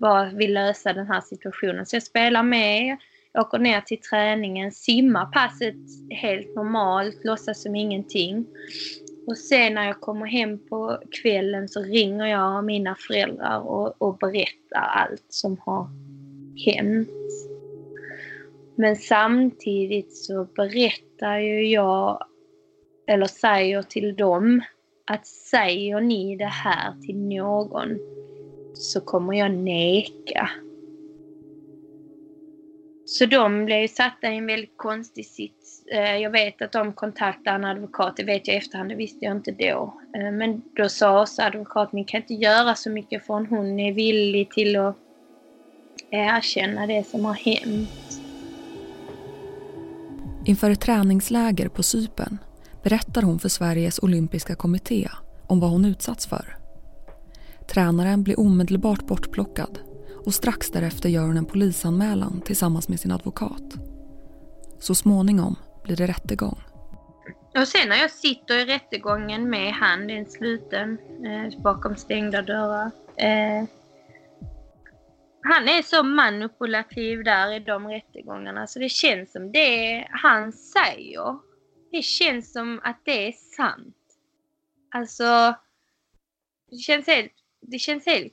bara 0.00 0.24
vill 0.24 0.54
lösa 0.54 0.92
den 0.92 1.06
här 1.06 1.20
situationen. 1.20 1.86
Så 1.86 1.96
jag 1.96 2.02
spelar 2.02 2.42
med 2.42 2.96
åker 3.38 3.58
ner 3.58 3.80
till 3.80 4.00
träningen, 4.00 4.72
simmar 4.72 5.26
passet 5.26 5.74
helt 6.10 6.54
normalt, 6.54 7.24
låtsas 7.24 7.62
som 7.62 7.74
ingenting. 7.76 8.46
Och 9.26 9.38
sen 9.38 9.74
när 9.74 9.86
jag 9.86 10.00
kommer 10.00 10.26
hem 10.26 10.58
på 10.68 10.98
kvällen 11.22 11.68
så 11.68 11.82
ringer 11.82 12.26
jag 12.26 12.64
mina 12.64 12.96
föräldrar 12.98 13.60
och, 13.60 14.02
och 14.02 14.18
berättar 14.18 14.80
allt 14.80 15.26
som 15.28 15.58
har 15.58 15.88
hänt. 16.66 17.08
Men 18.76 18.96
samtidigt 18.96 20.16
så 20.16 20.44
berättar 20.44 21.38
ju 21.38 21.68
jag, 21.68 22.24
eller 23.06 23.26
säger 23.26 23.82
till 23.82 24.16
dem, 24.16 24.62
att 25.06 25.26
säger 25.26 26.00
ni 26.00 26.36
det 26.36 26.44
här 26.44 27.00
till 27.00 27.16
någon 27.16 27.98
så 28.74 29.00
kommer 29.00 29.34
jag 29.34 29.50
neka. 29.50 30.50
Så 33.12 33.26
de 33.26 33.64
blev 33.64 33.88
satta 33.88 34.32
i 34.32 34.36
en 34.36 34.46
väldigt 34.46 34.76
konstig 34.76 35.26
sits. 35.26 35.82
Eh, 35.92 36.16
jag 36.16 36.30
vet 36.30 36.62
att 36.62 36.72
de 36.72 36.92
kontaktade 36.92 37.56
en 37.56 37.64
advokat, 37.64 38.16
det 38.16 38.24
vet 38.24 38.48
jag 38.48 38.54
i 38.54 38.58
efterhand, 38.58 38.88
det 38.88 38.94
visste 38.94 39.24
jag 39.24 39.36
inte 39.36 39.50
då. 39.50 40.00
Eh, 40.16 40.32
men 40.32 40.62
då 40.76 40.88
sa 40.88 41.20
oss 41.20 41.38
advokaten, 41.38 41.98
ni 41.98 42.04
kan 42.04 42.20
inte 42.20 42.34
göra 42.34 42.74
så 42.74 42.90
mycket 42.90 43.26
förrän 43.26 43.46
hon 43.46 43.80
är 43.80 43.92
villig 43.92 44.50
till 44.50 44.76
att 44.76 44.96
eh, 46.10 46.36
erkänna 46.36 46.86
det 46.86 47.06
som 47.06 47.24
har 47.24 47.34
hänt. 47.34 48.20
Inför 50.44 50.70
ett 50.70 50.80
träningsläger 50.80 51.68
på 51.68 51.82
Sypen 51.82 52.38
berättar 52.82 53.22
hon 53.22 53.38
för 53.38 53.48
Sveriges 53.48 53.98
olympiska 53.98 54.54
kommitté 54.54 55.08
om 55.46 55.60
vad 55.60 55.70
hon 55.70 55.84
utsatts 55.84 56.26
för. 56.26 56.56
Tränaren 57.68 58.22
blir 58.22 58.40
omedelbart 58.40 59.06
bortplockad 59.06 59.78
och 60.24 60.34
strax 60.34 60.70
därefter 60.70 61.08
gör 61.08 61.26
hon 61.26 61.36
en 61.36 61.44
polisanmälan 61.44 62.40
tillsammans 62.40 62.88
med 62.88 63.00
sin 63.00 63.12
advokat. 63.12 63.74
Så 64.78 64.94
småningom 64.94 65.56
blir 65.84 65.96
det 65.96 66.06
rättegång. 66.06 66.62
Och 67.54 67.68
sen 67.68 67.88
när 67.88 67.96
jag 67.96 68.10
sitter 68.10 68.58
i 68.58 68.64
rättegången 68.64 69.50
med 69.50 69.72
han, 69.72 70.06
den 70.06 70.26
sluten, 70.26 70.98
eh, 71.24 71.62
bakom 71.62 71.96
stängda 71.96 72.42
dörrar. 72.42 72.90
Eh, 73.16 73.64
han 75.42 75.68
är 75.68 75.82
så 75.82 76.02
manipulativ 76.02 77.24
där 77.24 77.52
i 77.52 77.58
de 77.58 77.88
rättegångarna 77.88 78.66
så 78.66 78.78
det 78.78 78.88
känns 78.88 79.32
som 79.32 79.52
det 79.52 80.06
han 80.10 80.52
säger, 80.52 81.38
det 81.92 82.02
känns 82.02 82.52
som 82.52 82.80
att 82.84 83.00
det 83.04 83.28
är 83.28 83.32
sant. 83.32 83.96
Alltså, 84.90 85.54
det 86.70 86.76
känns 86.76 87.06
helt, 87.06 87.32
det 87.60 87.78
känns 87.78 88.06
helt 88.06 88.32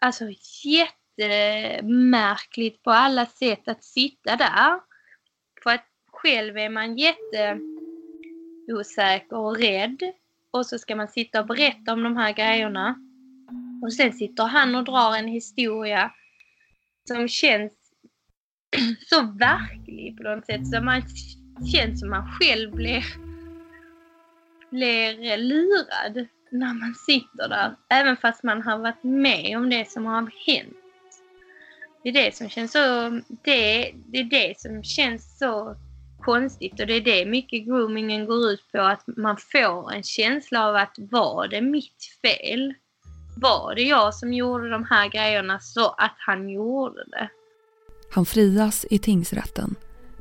alltså 0.00 0.24
jättemärkligt 0.64 2.82
på 2.82 2.90
alla 2.90 3.26
sätt 3.26 3.68
att 3.68 3.84
sitta 3.84 4.36
där. 4.36 4.80
För 5.62 5.70
att 5.70 5.86
själv 6.12 6.58
är 6.58 6.68
man 6.68 6.98
jätteosäker 6.98 9.36
och 9.36 9.56
rädd. 9.56 10.12
Och 10.50 10.66
så 10.66 10.78
ska 10.78 10.96
man 10.96 11.08
sitta 11.08 11.40
och 11.40 11.46
berätta 11.46 11.92
om 11.92 12.02
de 12.02 12.16
här 12.16 12.32
grejerna. 12.32 12.96
Och 13.82 13.92
sen 13.92 14.12
sitter 14.12 14.44
han 14.44 14.74
och 14.74 14.84
drar 14.84 15.16
en 15.16 15.28
historia 15.28 16.12
som 17.08 17.28
känns 17.28 17.72
så 19.06 19.22
verklig 19.22 20.16
på 20.16 20.22
något 20.22 20.46
sätt. 20.46 20.66
Så 20.66 20.82
man 20.82 21.02
känns 21.72 22.00
som 22.00 22.10
man 22.10 22.32
själv 22.32 22.72
blir, 22.72 23.04
blir 24.70 25.36
lurad 25.36 26.26
när 26.50 26.74
man 26.74 26.94
sitter 26.94 27.48
där, 27.48 27.76
även 27.88 28.16
fast 28.16 28.42
man 28.42 28.62
har 28.62 28.78
varit 28.78 29.02
med 29.02 29.56
om 29.56 29.70
det 29.70 29.90
som 29.90 30.06
har 30.06 30.30
hänt. 30.46 30.76
Det 32.02 32.08
är 32.08 32.12
det 32.12 32.36
som 32.36 32.48
känns 32.48 32.72
så, 32.72 33.10
det, 33.44 33.92
det 34.06 34.18
är 34.18 34.24
det 34.24 34.60
som 34.60 34.82
känns 34.82 35.38
så 35.38 35.76
konstigt 36.20 36.80
och 36.80 36.86
det 36.86 36.94
är 36.94 37.00
det 37.00 37.26
mycket 37.26 37.66
groomingen 37.66 38.26
går 38.26 38.50
ut 38.50 38.72
på, 38.72 38.80
att 38.80 39.04
man 39.06 39.36
får 39.52 39.92
en 39.92 40.02
känsla 40.02 40.68
av 40.68 40.76
att 40.76 40.94
var 40.98 41.48
det 41.48 41.60
mitt 41.60 42.18
fel? 42.22 42.74
Var 43.36 43.74
det 43.74 43.82
jag 43.82 44.14
som 44.14 44.32
gjorde 44.32 44.70
de 44.70 44.84
här 44.84 45.08
grejerna 45.08 45.60
så 45.60 45.88
att 45.88 46.16
han 46.18 46.48
gjorde 46.48 47.04
det? 47.04 47.28
Han 48.12 48.26
frias 48.26 48.86
i 48.90 48.98
tingsrätten 48.98 49.74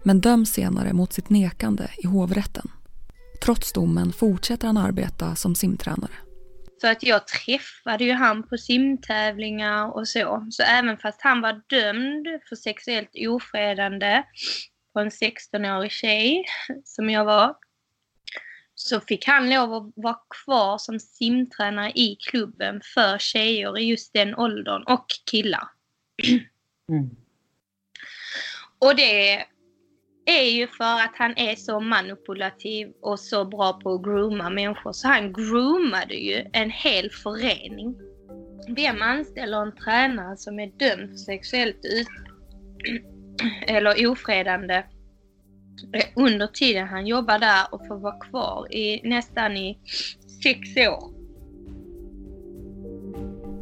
men 0.03 0.21
döms 0.21 0.49
senare 0.49 0.93
mot 0.93 1.13
sitt 1.13 1.29
nekande 1.29 1.89
i 1.97 2.07
hovrätten. 2.07 2.71
Trots 3.45 3.73
domen 3.73 4.13
fortsätter 4.13 4.67
han 4.67 4.78
arbeta 4.78 5.36
som 5.36 5.56
simtränare. 5.56 6.12
Så 6.82 6.88
att 6.88 7.04
jag 7.04 7.28
träffade 7.28 8.04
ju 8.04 8.12
han 8.12 8.47
på 8.47 8.58
simtävlingar 8.58 9.91
och 9.95 10.08
så. 10.08 10.47
Så 10.52 10.63
även 10.63 10.97
fast 10.97 11.21
han 11.21 11.41
var 11.41 11.62
dömd 11.67 12.28
för 12.49 12.56
sexuellt 12.56 13.10
ofredande 13.28 14.23
på 14.93 14.99
en 14.99 15.10
16-årig 15.10 15.91
tjej, 15.91 16.45
som 16.84 17.10
jag 17.10 17.25
var, 17.25 17.56
så 18.75 18.99
fick 18.99 19.28
han 19.28 19.49
lov 19.49 19.73
att 19.73 19.93
vara 19.95 20.17
kvar 20.43 20.78
som 20.78 20.99
simtränare 20.99 21.91
i 21.95 22.15
klubben 22.15 22.82
för 22.93 23.17
tjejer 23.17 23.80
i 23.80 23.84
just 23.84 24.13
den 24.13 24.36
åldern 24.36 24.84
och 24.84 25.06
killar. 25.32 25.67
Mm. 26.89 27.10
Och 28.80 28.95
det 28.95 29.45
är 30.29 30.51
ju 30.51 30.67
för 30.67 30.93
att 31.05 31.15
han 31.15 31.37
är 31.37 31.55
så 31.55 31.79
manipulativ 31.79 32.87
och 33.01 33.19
så 33.19 33.45
bra 33.45 33.73
på 33.73 33.93
att 33.93 34.03
grooma 34.03 34.49
människor. 34.49 34.93
Så 34.93 35.07
han 35.07 35.33
groomade 35.33 36.15
ju 36.15 36.45
en 36.53 36.69
hel 36.69 37.09
förening. 37.11 37.95
Vem 38.75 39.01
anställer 39.01 39.61
en 39.61 39.75
tränare 39.75 40.37
som 40.37 40.59
är 40.59 40.67
dömd 40.67 41.09
för 41.09 41.17
sexuellt 41.17 41.85
ut 41.85 42.07
eller 43.67 44.07
ofredande 44.07 44.83
eh, 45.93 46.05
under 46.15 46.47
tiden 46.47 46.87
han 46.87 47.07
jobbar 47.07 47.39
där 47.39 47.65
och 47.71 47.87
får 47.87 47.99
vara 47.99 48.19
kvar 48.19 48.73
i 48.73 49.09
nästan 49.09 49.57
i 49.57 49.79
sex 50.43 50.59
år? 50.77 51.19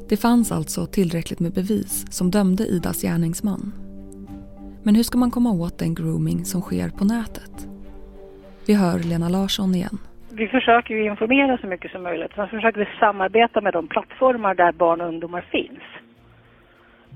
Det 0.10 0.18
fanns 0.18 0.52
alltså 0.52 0.86
tillräckligt 0.86 1.40
med 1.40 1.54
bevis 1.54 2.06
som 2.10 2.32
dömde 2.32 2.68
Idas 2.68 3.02
gärningsman 3.02 3.87
men 4.88 4.96
hur 4.96 5.04
ska 5.04 5.18
man 5.18 5.32
komma 5.32 5.52
åt 5.52 5.80
den 5.80 5.96
grooming 5.96 6.46
som 6.46 6.62
sker 6.62 6.90
på 7.00 7.04
nätet? 7.06 7.54
Vi 8.68 8.74
hör 8.84 9.00
Lena 9.12 9.30
Larsson 9.30 9.76
igen. 9.76 9.98
Vi 10.40 10.48
försöker 10.48 10.94
ju 10.96 11.06
informera 11.06 11.58
så 11.58 11.68
mycket 11.68 11.92
som 11.92 12.04
möjligt. 12.04 12.32
Sen 12.36 12.48
försöker 12.48 12.80
vi 12.80 12.88
samarbeta 13.00 13.62
med 13.62 13.74
de 13.74 13.88
plattformar 13.88 14.56
där 14.56 14.72
barn 14.72 15.02
och 15.02 15.08
ungdomar 15.08 15.42
finns. 15.42 15.84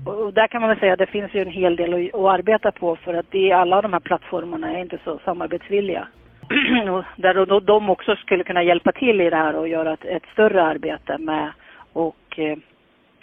Och 0.06 0.32
där 0.32 0.46
kan 0.46 0.60
man 0.60 0.70
väl 0.70 0.78
säga 0.78 0.92
att 0.92 0.98
det 0.98 1.06
finns 1.16 1.34
ju 1.34 1.40
en 1.40 1.50
hel 1.60 1.76
del 1.76 2.10
att 2.14 2.20
arbeta 2.38 2.72
på 2.72 2.96
för 2.96 3.14
att 3.14 3.30
det, 3.30 3.52
alla 3.52 3.82
de 3.82 3.92
här 3.92 4.00
plattformarna 4.00 4.72
är 4.72 4.80
inte 4.80 4.98
så 5.04 5.20
samarbetsvilliga. 5.24 6.08
där 7.16 7.60
de 7.60 7.90
också 7.90 8.16
skulle 8.16 8.44
kunna 8.44 8.62
hjälpa 8.62 8.92
till 8.92 9.20
i 9.20 9.30
det 9.30 9.36
här 9.36 9.54
och 9.54 9.68
göra 9.68 9.92
ett, 9.92 10.04
ett 10.04 10.26
större 10.32 10.62
arbete 10.62 11.18
med 11.18 11.52
och 11.92 12.38
eh, 12.38 12.58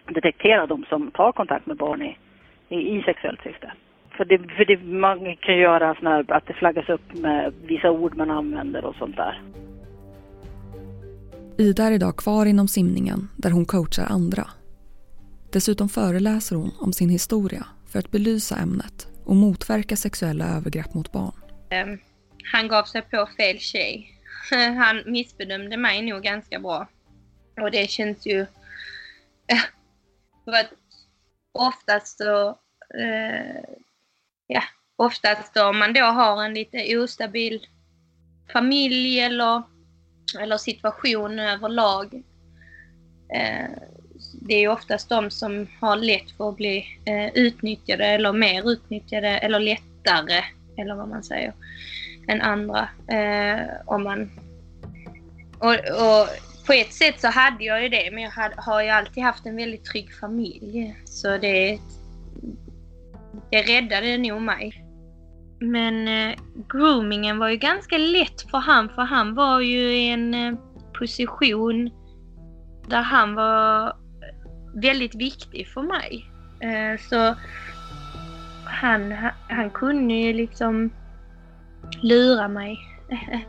detektera 0.07 0.65
de 0.65 0.85
som 0.89 1.11
tar 1.11 1.31
kontakt 1.31 1.65
med 1.65 1.77
barn 1.77 2.01
i, 2.01 2.17
i, 2.69 2.97
i 2.97 3.03
sexuellt 3.03 3.43
syfte. 3.43 3.71
För, 4.19 4.25
det, 4.25 4.37
för 4.37 4.65
det, 4.65 4.83
man 4.83 5.35
kan 5.35 5.57
göra 5.57 5.95
sån 5.95 6.07
här, 6.07 6.31
att 6.31 6.47
det 6.47 6.53
flaggas 6.53 6.89
upp 6.89 7.13
med 7.13 7.53
vissa 7.63 7.91
ord 7.91 8.17
man 8.17 8.31
använder 8.31 8.85
och 8.85 8.95
sånt 8.95 9.15
där. 9.15 9.41
Ida 11.57 11.83
är 11.83 11.91
idag 11.91 12.17
kvar 12.17 12.45
inom 12.45 12.67
simningen 12.67 13.29
där 13.37 13.51
hon 13.51 13.65
coachar 13.65 14.05
andra. 14.05 14.47
Dessutom 15.53 15.89
föreläser 15.89 16.55
hon 16.55 16.71
om 16.79 16.93
sin 16.93 17.09
historia 17.09 17.65
för 17.91 17.99
att 17.99 18.11
belysa 18.11 18.57
ämnet 18.57 19.07
och 19.25 19.35
motverka 19.35 19.95
sexuella 19.95 20.45
övergrepp 20.57 20.93
mot 20.93 21.11
barn. 21.11 21.35
Um, 21.71 21.99
han 22.51 22.67
gav 22.67 22.83
sig 22.83 23.01
på 23.01 23.29
fel 23.37 23.59
tjej. 23.59 24.11
Han 24.77 25.03
missbedömde 25.05 25.77
mig 25.77 26.01
nog 26.01 26.23
ganska 26.23 26.59
bra. 26.59 26.87
Och 27.61 27.71
det 27.71 27.89
känns 27.89 28.27
ju... 28.27 28.45
för 30.45 30.51
att 30.51 30.73
oftast 31.53 32.17
så... 32.17 32.49
Uh, 32.49 33.79
ja, 34.49 34.63
oftast 34.95 35.57
om 35.57 35.79
man 35.79 35.93
då 35.93 36.01
har 36.01 36.43
en 36.43 36.53
lite 36.53 36.97
ostabil 36.97 37.67
familj 38.53 39.19
eller, 39.19 39.63
eller 40.39 40.57
situation 40.57 41.39
överlag. 41.39 42.23
Eh, 43.33 43.69
det 44.41 44.53
är 44.53 44.67
oftast 44.67 45.09
de 45.09 45.31
som 45.31 45.67
har 45.79 45.95
lätt 45.95 46.31
för 46.31 46.49
att 46.49 46.55
bli 46.55 46.85
eh, 47.05 47.27
utnyttjade 47.33 48.05
eller 48.05 48.33
mer 48.33 48.71
utnyttjade 48.71 49.27
eller 49.27 49.59
lättare, 49.59 50.43
eller 50.77 50.95
vad 50.95 51.09
man 51.09 51.23
säger, 51.23 51.53
än 52.27 52.41
andra. 52.41 52.89
Eh, 53.07 53.67
om 53.85 54.03
man, 54.03 54.31
och, 55.59 55.73
och 55.73 56.27
på 56.65 56.73
ett 56.73 56.93
sätt 56.93 57.21
så 57.21 57.27
hade 57.27 57.63
jag 57.63 57.83
ju 57.83 57.89
det, 57.89 58.11
men 58.11 58.23
jag 58.23 58.31
hade, 58.31 58.55
har 58.57 58.83
ju 58.83 58.89
alltid 58.89 59.23
haft 59.23 59.45
en 59.45 59.55
väldigt 59.55 59.85
trygg 59.85 60.15
familj. 60.19 60.95
Så 61.05 61.37
det, 61.37 61.79
det 63.51 63.61
räddade 63.61 64.17
nog 64.17 64.41
mig. 64.41 64.85
Men 65.59 66.07
eh, 66.07 66.39
groomingen 66.69 67.39
var 67.39 67.49
ju 67.49 67.57
ganska 67.57 67.97
lätt 67.97 68.41
för 68.51 68.57
han, 68.57 68.89
för 68.89 69.01
han 69.01 69.35
var 69.35 69.59
ju 69.59 69.79
i 69.79 70.09
en 70.09 70.33
eh, 70.33 70.53
position 70.99 71.89
där 72.87 73.01
han 73.01 73.35
var 73.35 73.87
eh, 73.87 73.93
väldigt 74.81 75.15
viktig 75.15 75.67
för 75.67 75.81
mig. 75.81 76.25
Eh, 76.59 76.99
så 76.99 77.35
han, 78.65 79.15
han 79.49 79.69
kunde 79.69 80.13
ju 80.13 80.33
liksom 80.33 80.89
lura 82.01 82.47
mig. 82.47 82.77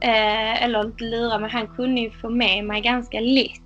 Eh, 0.00 0.64
eller 0.64 0.84
inte 0.84 1.04
lura, 1.04 1.38
mig, 1.38 1.50
han 1.50 1.66
kunde 1.66 2.00
ju 2.00 2.10
få 2.10 2.30
med 2.30 2.64
mig 2.64 2.80
ganska 2.80 3.20
lätt. 3.20 3.63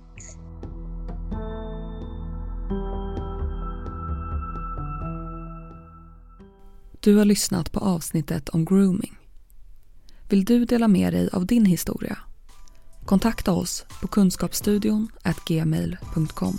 Du 7.01 7.15
har 7.15 7.25
lyssnat 7.25 7.71
på 7.71 7.79
avsnittet 7.79 8.49
om 8.49 8.65
grooming. 8.65 9.17
Vill 10.29 10.45
du 10.45 10.65
dela 10.65 10.87
med 10.87 11.13
dig 11.13 11.29
av 11.33 11.45
din 11.45 11.65
historia? 11.65 12.17
Kontakta 13.05 13.51
oss 13.51 13.85
på 14.01 14.07
kunskapsstudion 14.07 15.07
gmail.com. 15.45 16.57